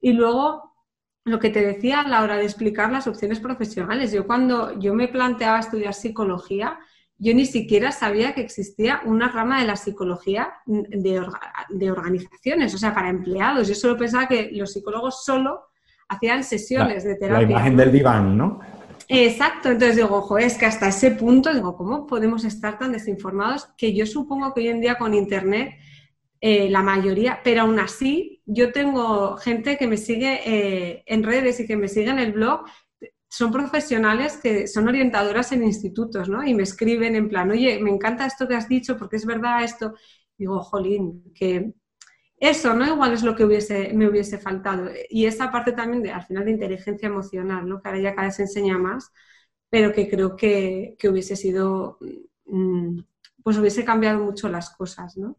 Y 0.01 0.11
luego, 0.11 0.75
lo 1.23 1.39
que 1.39 1.51
te 1.51 1.65
decía 1.65 2.01
a 2.01 2.07
la 2.09 2.21
hora 2.21 2.35
de 2.35 2.43
explicar 2.43 2.91
las 2.91 3.07
opciones 3.07 3.39
profesionales. 3.39 4.11
Yo 4.11 4.27
cuando 4.27 4.77
yo 4.77 4.93
me 4.93 5.07
planteaba 5.07 5.59
estudiar 5.59 5.93
psicología, 5.93 6.77
yo 7.17 7.33
ni 7.33 7.45
siquiera 7.45 7.93
sabía 7.93 8.35
que 8.35 8.41
existía 8.41 9.03
una 9.05 9.29
rama 9.29 9.61
de 9.61 9.67
la 9.67 9.77
psicología 9.77 10.55
de, 10.65 11.25
de 11.69 11.91
organizaciones, 11.91 12.75
o 12.75 12.77
sea, 12.77 12.93
para 12.93 13.07
empleados. 13.07 13.69
Yo 13.69 13.75
solo 13.75 13.95
pensaba 13.95 14.27
que 14.27 14.49
los 14.51 14.73
psicólogos 14.73 15.23
solo 15.23 15.69
hacían 16.07 16.43
sesiones 16.43 17.03
de 17.03 17.15
terapia. 17.15 17.45
La 17.45 17.51
imagen 17.51 17.77
del 17.77 17.91
diván, 17.91 18.37
¿no? 18.37 18.59
Exacto, 19.07 19.69
entonces 19.69 19.97
digo, 19.97 20.15
ojo, 20.15 20.37
es 20.37 20.57
que 20.57 20.65
hasta 20.65 20.87
ese 20.87 21.11
punto, 21.11 21.53
digo, 21.53 21.75
¿cómo 21.75 22.07
podemos 22.07 22.45
estar 22.45 22.79
tan 22.79 22.93
desinformados? 22.93 23.69
Que 23.77 23.93
yo 23.93 24.05
supongo 24.05 24.53
que 24.53 24.61
hoy 24.61 24.67
en 24.69 24.81
día 24.81 24.97
con 24.97 25.13
Internet, 25.13 25.73
eh, 26.39 26.69
la 26.69 26.81
mayoría, 26.81 27.39
pero 27.43 27.61
aún 27.61 27.79
así, 27.79 28.41
yo 28.45 28.71
tengo 28.71 29.37
gente 29.37 29.77
que 29.77 29.87
me 29.87 29.97
sigue 29.97 30.41
eh, 30.45 31.03
en 31.05 31.23
redes 31.23 31.59
y 31.59 31.67
que 31.67 31.77
me 31.77 31.87
sigue 31.87 32.09
en 32.09 32.19
el 32.19 32.33
blog, 32.33 32.65
son 33.29 33.51
profesionales 33.51 34.37
que 34.37 34.67
son 34.67 34.87
orientadoras 34.87 35.51
en 35.51 35.63
institutos, 35.63 36.29
¿no? 36.29 36.43
Y 36.45 36.53
me 36.53 36.63
escriben 36.63 37.15
en 37.15 37.29
plan, 37.29 37.49
oye, 37.49 37.79
me 37.79 37.89
encanta 37.89 38.25
esto 38.25 38.47
que 38.47 38.55
has 38.55 38.69
dicho 38.69 38.97
porque 38.97 39.15
es 39.15 39.25
verdad 39.25 39.63
esto. 39.63 39.95
Digo, 40.37 40.59
jolín, 40.61 41.31
que 41.33 41.73
eso, 42.37 42.73
¿no? 42.73 42.85
Igual 42.85 43.13
es 43.13 43.23
lo 43.23 43.35
que 43.35 43.45
hubiese, 43.45 43.93
me 43.93 44.07
hubiese 44.07 44.37
faltado. 44.37 44.89
Y 45.09 45.25
esa 45.25 45.51
parte 45.51 45.71
también, 45.71 46.03
de, 46.03 46.11
al 46.11 46.23
final, 46.23 46.45
de 46.45 46.51
inteligencia 46.51 47.07
emocional, 47.07 47.67
¿no? 47.67 47.81
Que 47.81 47.87
ahora 47.87 48.01
ya 48.01 48.15
cada 48.15 48.27
vez 48.27 48.35
se 48.35 48.43
enseña 48.43 48.77
más, 48.77 49.11
pero 49.69 49.93
que 49.93 50.09
creo 50.09 50.35
que, 50.35 50.97
hubiese 51.09 51.35
sido, 51.35 51.97
mm, 52.45 52.99
pues 53.43 53.57
hubiese 53.57 53.85
cambiado 53.85 54.19
mucho 54.19 54.49
las 54.49 54.69
cosas, 54.71 55.17
¿no? 55.17 55.37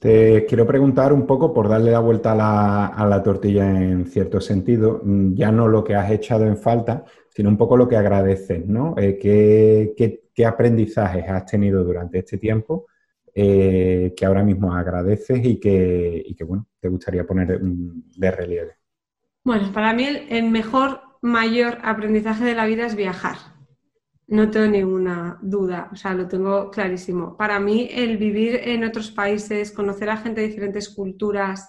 Te 0.00 0.44
quiero 0.44 0.66
preguntar 0.66 1.12
un 1.12 1.26
poco, 1.26 1.54
por 1.54 1.68
darle 1.68 1.90
la 1.90 2.00
vuelta 2.00 2.32
a 2.32 3.06
la, 3.06 3.22
tortilla 3.22 3.70
en 3.70 4.06
cierto 4.06 4.40
sentido, 4.40 5.00
mm, 5.02 5.34
ya 5.34 5.50
no 5.50 5.68
lo 5.68 5.82
que 5.82 5.94
has 5.94 6.10
echado 6.10 6.44
en 6.44 6.58
falta, 6.58 7.04
sino 7.30 7.48
un 7.48 7.56
poco 7.56 7.76
lo 7.76 7.88
que 7.88 7.96
agradeces, 7.96 8.66
¿no? 8.66 8.94
Eh, 8.98 9.18
¿qué, 9.18 9.94
qué 10.34 10.46
aprendizajes 10.46 11.24
has 11.28 11.46
tenido 11.46 11.82
durante 11.82 12.18
este 12.18 12.36
tiempo 12.36 12.86
eh, 13.38 14.14
que 14.16 14.24
ahora 14.24 14.42
mismo 14.42 14.72
agradeces 14.72 15.44
y 15.44 15.60
que, 15.60 16.22
y 16.24 16.34
que, 16.34 16.42
bueno, 16.42 16.68
te 16.80 16.88
gustaría 16.88 17.26
poner 17.26 17.60
de 17.60 18.30
relieve? 18.30 18.78
Bueno, 19.44 19.70
para 19.74 19.92
mí 19.92 20.06
el, 20.30 20.50
mejor, 20.50 21.02
mayor 21.20 21.76
aprendizaje 21.82 22.44
de 22.44 22.54
la 22.54 22.64
vida 22.64 22.86
es 22.86 22.96
viajar. 22.96 23.36
No 24.26 24.50
tengo 24.50 24.68
ninguna 24.68 25.38
duda, 25.42 25.90
o 25.92 25.96
sea, 25.96 26.14
lo 26.14 26.26
tengo 26.26 26.70
clarísimo. 26.70 27.36
Para 27.36 27.60
mí 27.60 27.90
el 27.92 28.16
vivir 28.16 28.58
en 28.64 28.84
otros 28.84 29.10
países, 29.10 29.70
conocer 29.70 30.08
a 30.08 30.16
gente 30.16 30.40
de 30.40 30.48
diferentes 30.48 30.88
culturas, 30.88 31.68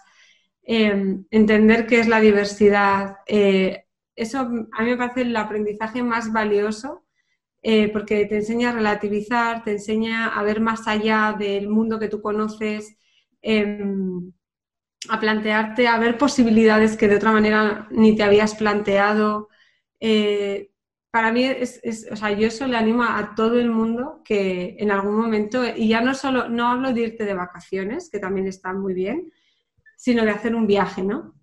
em, 0.63 1.25
entender 1.31 1.85
qué 1.85 1.99
es 1.99 2.07
la 2.07 2.21
diversidad, 2.21 3.17
eh, 3.27 3.83
eso 4.15 4.39
a 4.39 4.83
mí 4.83 4.89
me 4.89 4.97
parece 4.97 5.23
el 5.23 5.35
aprendizaje 5.35 6.01
más 6.01 6.31
valioso 6.31 7.06
eh, 7.61 7.89
porque 7.91 8.25
te 8.25 8.37
enseña 8.37 8.69
a 8.69 8.73
relativizar, 8.73 9.63
te 9.63 9.71
enseña 9.73 10.27
a 10.29 10.43
ver 10.43 10.61
más 10.61 10.87
allá 10.87 11.35
del 11.37 11.69
mundo 11.69 11.99
que 11.99 12.07
tú 12.09 12.21
conoces, 12.21 12.97
em, 13.41 14.31
a 15.09 15.19
plantearte, 15.19 15.87
a 15.87 15.97
ver 15.99 16.17
posibilidades 16.17 16.97
que 16.97 17.07
de 17.07 17.17
otra 17.17 17.31
manera 17.31 17.87
ni 17.91 18.15
te 18.15 18.23
habías 18.23 18.55
planteado. 18.55 19.49
Eh, 19.99 20.71
para 21.11 21.31
mí, 21.31 21.43
es, 21.45 21.81
o 22.11 22.15
sea, 22.15 22.31
yo 22.31 22.47
eso 22.47 22.67
le 22.67 22.77
animo 22.77 23.03
a 23.03 23.33
todo 23.35 23.59
el 23.59 23.69
mundo 23.69 24.21
que 24.25 24.75
en 24.79 24.91
algún 24.91 25.15
momento, 25.15 25.63
y 25.75 25.87
ya 25.89 26.01
no 26.01 26.13
solo, 26.13 26.49
no 26.49 26.67
hablo 26.69 26.93
de 26.93 27.01
irte 27.01 27.25
de 27.25 27.33
vacaciones, 27.33 28.09
que 28.09 28.19
también 28.19 28.47
está 28.47 28.73
muy 28.73 28.93
bien, 28.93 29.31
sino 29.97 30.23
de 30.25 30.31
hacer 30.31 30.55
un 30.55 30.67
viaje, 30.67 31.03
¿no? 31.03 31.35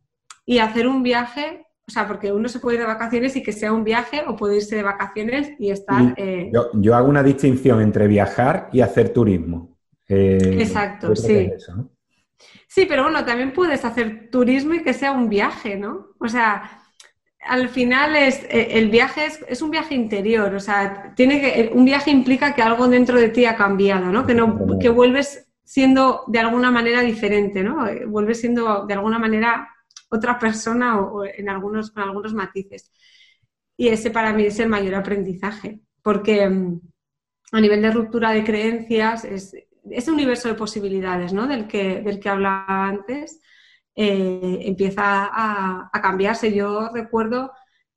Y 0.47 0.59
hacer 0.59 0.87
un 0.87 1.03
viaje 1.03 1.64
O 1.87 1.91
sea, 1.91 2.09
porque 2.09 2.33
uno 2.33 2.49
se 2.49 2.61
puede 2.61 2.77
ir 2.77 2.81
de 2.81 2.87
vacaciones 2.87 3.37
y 3.37 3.43
que 3.43 3.53
sea 3.53 3.73
un 3.73 3.85
viaje 3.85 4.23
o 4.27 4.37
puede 4.37 4.57
irse 4.57 4.77
de 4.77 4.83
vacaciones 4.83 5.53
y 5.59 5.71
estar... 5.71 6.15
Eh, 6.17 6.51
yo, 6.73 6.95
hago 6.95 7.09
una 7.09 7.23
distinción 7.23 7.83
entre 7.83 8.07
viajar 8.07 8.71
y 8.73 8.81
hacer 8.81 9.11
turismo. 9.11 9.77
Eh, 10.09 10.57
Exacto, 10.61 11.15
sí. 11.15 11.51
Sí, 12.67 12.87
pero 12.89 13.05
bueno, 13.05 13.25
también 13.25 13.53
puedes 13.53 13.85
hacer 13.85 14.31
turismo 14.31 14.75
y 14.75 14.83
que 14.83 14.95
sea 14.95 15.13
un 15.13 15.29
viaje, 15.29 15.77
¿no? 15.77 16.09
O 16.19 16.29
sea, 16.29 16.81
al 17.41 17.69
final 17.69 18.17
es, 18.17 18.43
eh, 18.45 18.79
el 18.79 18.89
viaje 18.89 19.27
es, 19.47 19.63
un 19.63 19.71
viaje 19.71 19.95
interior, 19.95 20.55
o 20.55 20.61
sea, 20.61 21.13
tiene 21.15 21.41
que, 21.41 21.71
un 21.73 21.85
viaje 21.85 22.11
implica 22.11 22.55
que 22.55 22.63
algo 22.63 22.89
dentro 22.89 23.21
de 23.21 23.29
ti 23.29 23.45
ha 23.45 23.57
cambiado, 23.57 24.07
¿no? 24.07 24.27
Que, 24.27 24.35
no, 24.35 24.79
que 24.81 24.89
vuelves 24.89 25.53
siendo 25.63 26.25
de 26.29 26.39
alguna 26.39 26.71
manera 26.71 27.03
diferente, 27.03 27.63
¿no? 27.63 27.87
Vuelves 28.09 28.41
siendo 28.41 28.87
de 28.87 28.95
alguna 28.95 29.19
manera 29.19 29.69
otra 30.15 30.39
persona 30.39 31.01
o, 31.01 31.25
en 31.25 31.49
algunos, 31.49 31.91
con 31.91 32.03
algunos 32.03 32.35
matices. 32.35 32.91
Y 33.77 33.89
ese 33.89 34.11
para 34.11 34.33
mí 34.33 34.45
es 34.45 34.59
el 34.61 34.69
mayor 34.69 34.95
aprendizaje, 34.95 35.81
porque 36.03 36.49
mm, 36.49 36.81
a 37.53 37.61
nivel 37.61 37.83
de 37.83 37.91
ruptura 37.91 38.31
de 38.31 38.45
creencias, 38.45 39.25
es, 39.25 39.55
ese 39.91 40.13
universo 40.13 40.49
de 40.49 40.55
posibilidades 40.55 41.33
¿no? 41.33 41.47
del, 41.47 41.67
que, 41.67 42.01
del 42.01 42.21
que 42.21 42.29
hablaba 42.29 42.87
antes, 42.87 43.41
eh, 43.95 44.59
empieza 44.63 45.31
a, 45.33 45.91
cambiarse. 46.03 46.53
Yo 46.53 46.91
recuerdo, 46.93 47.53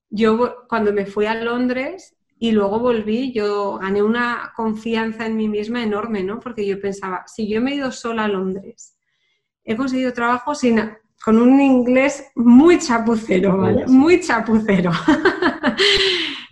yo 0.09 0.67
cuando 0.67 0.93
me 0.93 1.05
fui 1.05 1.25
a 1.25 1.35
Londres 1.35 2.15
y 2.39 2.51
luego 2.51 2.79
volví, 2.79 3.33
yo 3.33 3.77
gané 3.79 4.03
una 4.03 4.53
confianza 4.55 5.25
en 5.25 5.37
mí 5.37 5.47
misma 5.49 5.81
enorme, 5.83 6.23
¿no? 6.23 6.39
Porque 6.39 6.65
yo 6.65 6.79
pensaba, 6.79 7.23
si 7.27 7.47
yo 7.49 7.61
me 7.61 7.71
he 7.71 7.75
ido 7.75 7.91
sola 7.91 8.25
a 8.25 8.27
Londres, 8.27 8.97
he 9.63 9.75
conseguido 9.75 10.13
trabajo 10.13 10.53
sin, 10.55 10.79
con 11.23 11.37
un 11.37 11.59
inglés 11.59 12.25
muy 12.35 12.79
chapucero, 12.79 13.57
¿vale? 13.57 13.85
Muy 13.87 14.21
chapucero. 14.21 14.91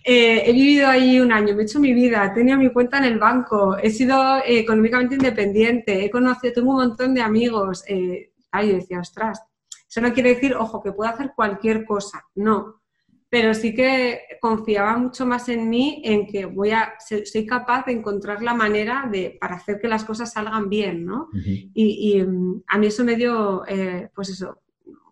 Eh, 0.08 0.44
he 0.48 0.54
vivido 0.54 0.88
ahí 0.88 1.20
un 1.20 1.32
año, 1.32 1.56
me 1.56 1.64
he 1.64 1.66
hecho 1.66 1.80
mi 1.80 1.92
vida, 1.92 2.32
tenía 2.32 2.56
mi 2.56 2.72
cuenta 2.72 3.00
en 3.00 3.06
el 3.06 3.18
banco, 3.18 3.76
he 3.76 3.90
sido 3.90 4.38
eh, 4.38 4.60
económicamente 4.60 5.16
independiente, 5.16 6.06
he 6.06 6.12
conocido, 6.12 6.54
tengo 6.54 6.70
un 6.70 6.76
montón 6.76 7.16
de 7.16 7.24
amigos. 7.24 7.84
Eh, 7.88 8.32
y 8.62 8.68
decía, 8.68 9.00
ostras, 9.00 9.42
eso 9.90 10.02
no 10.02 10.14
quiere 10.14 10.36
decir, 10.36 10.56
ojo, 10.56 10.82
que 10.82 10.92
puedo 10.92 11.10
hacer 11.10 11.34
cualquier 11.36 11.86
cosa, 11.86 12.24
no. 12.36 12.82
Pero 13.30 13.54
sí 13.54 13.74
que 13.74 14.22
confiaba 14.40 14.98
mucho 14.98 15.26
más 15.26 15.50
en 15.50 15.70
mí, 15.70 16.02
en 16.06 16.28
que 16.28 16.46
voy 16.46 16.72
a, 16.72 16.94
soy 17.00 17.46
capaz 17.46 17.86
de 17.86 17.94
encontrar 17.94 18.42
la 18.42 18.54
manera 18.54 19.10
de, 19.12 19.38
para 19.40 19.56
hacer 19.56 19.80
que 19.80 19.88
las 19.88 20.06
cosas 20.06 20.32
salgan 20.32 20.70
bien, 20.70 21.06
¿no? 21.06 21.30
y, 21.34 22.22
mm, 22.22 22.64
a 22.68 22.78
mí 22.78 22.88
eso 22.88 23.04
me 23.04 23.16
dio, 23.16 23.66
eh, 23.68 24.10
pues 24.14 24.30
eso, 24.30 24.62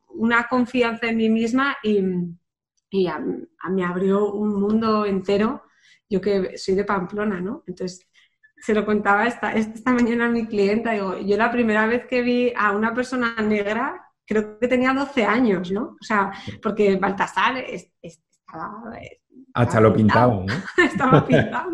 una 0.10 0.48
confianza 0.48 1.08
en 1.08 1.18
mí 1.18 1.30
misma 1.30 1.76
y, 1.84 2.02
y 2.90 3.08
a, 3.08 3.20
me 3.70 3.84
abrió 3.84 4.32
un 4.32 4.60
mundo 4.60 5.06
entero. 5.06 5.64
Yo 6.10 6.22
que 6.22 6.58
soy 6.58 6.76
de 6.76 6.86
Pamplona, 6.86 7.42
¿no? 7.42 7.64
Entonces, 7.66 8.08
se 8.64 8.74
lo 8.74 8.86
contaba 8.86 9.28
esta, 9.28 9.54
esta 9.54 9.92
mañana 9.92 10.28
a 10.28 10.30
mi 10.30 10.46
clienta, 10.46 10.92
digo, 10.92 11.18
yo 11.20 11.36
la 11.36 11.52
primera 11.52 11.86
vez 11.86 12.06
que 12.06 12.22
vi 12.22 12.54
a 12.56 12.72
una 12.72 12.94
persona 12.94 13.36
negra, 13.42 14.03
creo 14.26 14.60
que 14.60 14.68
tenía 14.68 14.94
12 14.94 15.26
años, 15.26 15.72
¿no? 15.72 15.98
O 16.00 16.04
sea, 16.04 16.32
porque 16.62 16.96
Baltasar 16.98 17.64
estaba... 18.02 18.92
Hasta 19.56 19.80
lo 19.80 19.94
pintaba, 19.94 20.44
¿no? 20.46 20.54
estaba 20.84 21.26
pintado. 21.26 21.70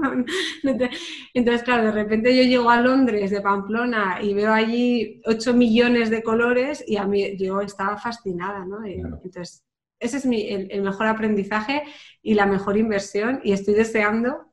Entonces, 1.33 1.63
claro, 1.63 1.85
de 1.85 1.91
repente 1.91 2.35
yo 2.35 2.43
llego 2.43 2.69
a 2.69 2.81
Londres 2.81 3.31
de 3.31 3.41
Pamplona 3.41 4.19
y 4.21 4.33
veo 4.33 4.51
allí 4.51 5.21
8 5.25 5.53
millones 5.53 6.09
de 6.09 6.23
colores 6.23 6.83
y 6.85 6.97
a 6.97 7.05
mí 7.05 7.37
yo 7.37 7.61
estaba 7.61 7.97
fascinada, 7.97 8.65
¿no? 8.65 8.85
Entonces, 8.85 9.63
ese 9.99 10.17
es 10.17 10.25
mi, 10.25 10.47
el 10.47 10.81
mejor 10.81 11.07
aprendizaje 11.07 11.83
y 12.21 12.33
la 12.33 12.45
mejor 12.45 12.77
inversión 12.77 13.41
y 13.43 13.51
estoy 13.53 13.73
deseando 13.73 14.49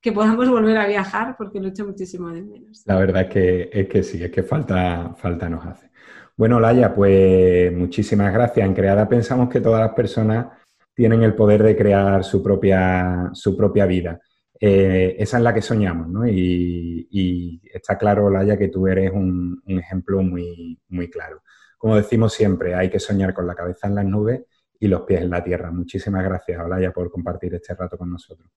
que 0.00 0.12
podamos 0.12 0.48
volver 0.48 0.78
a 0.78 0.86
viajar 0.86 1.36
porque 1.36 1.60
lo 1.60 1.68
echo 1.68 1.84
muchísimo 1.84 2.28
de 2.28 2.42
menos. 2.42 2.82
La 2.86 2.96
verdad 2.96 3.22
es 3.22 3.28
que, 3.30 3.70
es 3.72 3.88
que 3.88 4.02
sí, 4.02 4.22
es 4.22 4.30
que 4.30 4.42
falta, 4.42 5.14
falta 5.16 5.48
nos 5.48 5.64
hace. 5.66 5.87
Bueno, 6.38 6.60
Laia, 6.60 6.94
pues 6.94 7.72
muchísimas 7.72 8.32
gracias. 8.32 8.64
En 8.64 8.72
Creada 8.72 9.08
pensamos 9.08 9.48
que 9.48 9.60
todas 9.60 9.80
las 9.80 9.92
personas 9.92 10.46
tienen 10.94 11.24
el 11.24 11.34
poder 11.34 11.64
de 11.64 11.76
crear 11.76 12.22
su 12.22 12.40
propia, 12.40 13.30
su 13.32 13.56
propia 13.56 13.86
vida. 13.86 14.20
Eh, 14.60 15.16
esa 15.18 15.38
es 15.38 15.42
la 15.42 15.52
que 15.52 15.62
soñamos, 15.62 16.08
¿no? 16.08 16.28
Y, 16.28 17.60
está 17.74 17.98
claro, 17.98 18.30
Laia, 18.30 18.56
que 18.56 18.68
tú 18.68 18.86
eres 18.86 19.10
un, 19.12 19.60
ejemplo 19.66 20.22
muy, 20.22 20.80
muy 20.90 21.10
claro. 21.10 21.42
Como 21.76 21.96
decimos 21.96 22.32
siempre, 22.34 22.72
hay 22.72 22.88
que 22.88 23.00
soñar 23.00 23.34
con 23.34 23.46
la 23.46 23.56
cabeza 23.56 23.88
en 23.88 23.96
las 23.96 24.04
nubes 24.04 24.42
y 24.78 24.86
los 24.86 25.02
pies 25.02 25.22
en 25.22 25.30
la 25.30 25.42
tierra. 25.42 25.72
Muchísimas 25.72 26.22
gracias, 26.22 26.60
Olaya, 26.60 26.92
por 26.92 27.10
compartir 27.10 27.52
este 27.54 27.74
rato 27.74 27.98
con 27.98 28.10
nosotros. 28.10 28.48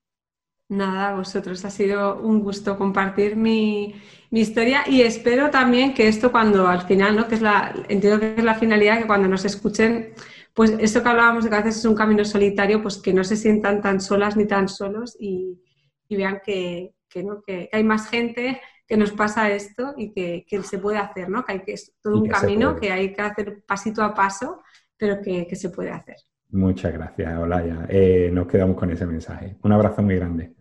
Nada, 0.72 1.16
vosotros. 1.16 1.66
Ha 1.66 1.70
sido 1.70 2.22
un 2.22 2.40
gusto 2.40 2.78
compartir 2.78 3.36
mi, 3.36 3.94
historia 4.32 4.86
y 4.88 5.02
espero 5.02 5.50
también 5.50 5.94
que 5.94 6.08
esto 6.08 6.32
cuando 6.32 6.66
al 6.66 6.84
final, 6.84 7.18
¿no? 7.18 7.28
que 7.28 7.36
es 7.36 7.42
la, 7.42 7.76
entiendo 7.90 8.22
que 8.22 8.36
es 8.38 8.44
la 8.46 8.56
finalidad, 8.56 8.98
que 8.98 9.06
cuando 9.06 9.28
nos 9.28 9.44
escuchen, 9.44 10.14
pues 10.54 10.74
esto 10.80 11.04
que 11.04 11.10
hablábamos 11.10 11.44
de 11.44 11.50
que 11.50 11.58
a 11.58 11.62
veces 11.62 11.80
es 11.80 11.84
un 11.84 11.94
camino 11.94 12.24
solitario, 12.24 12.82
pues 12.82 13.00
que 13.00 13.12
no 13.12 13.26
se 13.26 13.36
sientan 13.36 13.82
tan 13.82 14.00
solas 14.00 14.38
ni 14.38 14.48
tan 14.48 14.70
solos 14.70 15.18
y, 15.20 15.60
vean 16.10 16.40
que, 16.42 16.94
¿no? 17.16 17.42
que, 17.46 17.68
hay 17.70 17.84
más 17.84 18.10
gente 18.10 18.62
que 18.88 18.96
nos 18.96 19.12
pasa 19.12 19.52
esto 19.52 19.94
y 19.98 20.14
que, 20.14 20.46
se 20.64 20.78
puede 20.78 21.00
hacer, 21.00 21.28
¿no? 21.28 21.44
que 21.44 21.52
hay 21.52 21.60
que 21.64 21.74
es 21.74 21.94
todo 22.02 22.18
un 22.18 22.30
camino 22.30 22.78
que 22.78 22.94
hay 22.94 23.14
que 23.14 23.22
hacer 23.22 23.62
pasito 23.68 24.02
a 24.04 24.14
paso, 24.14 24.62
pero 24.96 25.22
que, 25.22 25.54
se 25.54 25.70
puede 25.70 25.92
hacer. 25.92 26.16
Muchas 26.52 26.94
gracias, 26.94 27.38
Olaya. 27.38 27.88
Eh, 27.90 28.30
nos 28.32 28.48
quedamos 28.48 28.78
con 28.78 28.90
ese 28.90 29.06
mensaje. 29.06 29.58
Un 29.64 29.74
abrazo 29.74 30.02
muy 30.02 30.16
grande. 30.16 30.61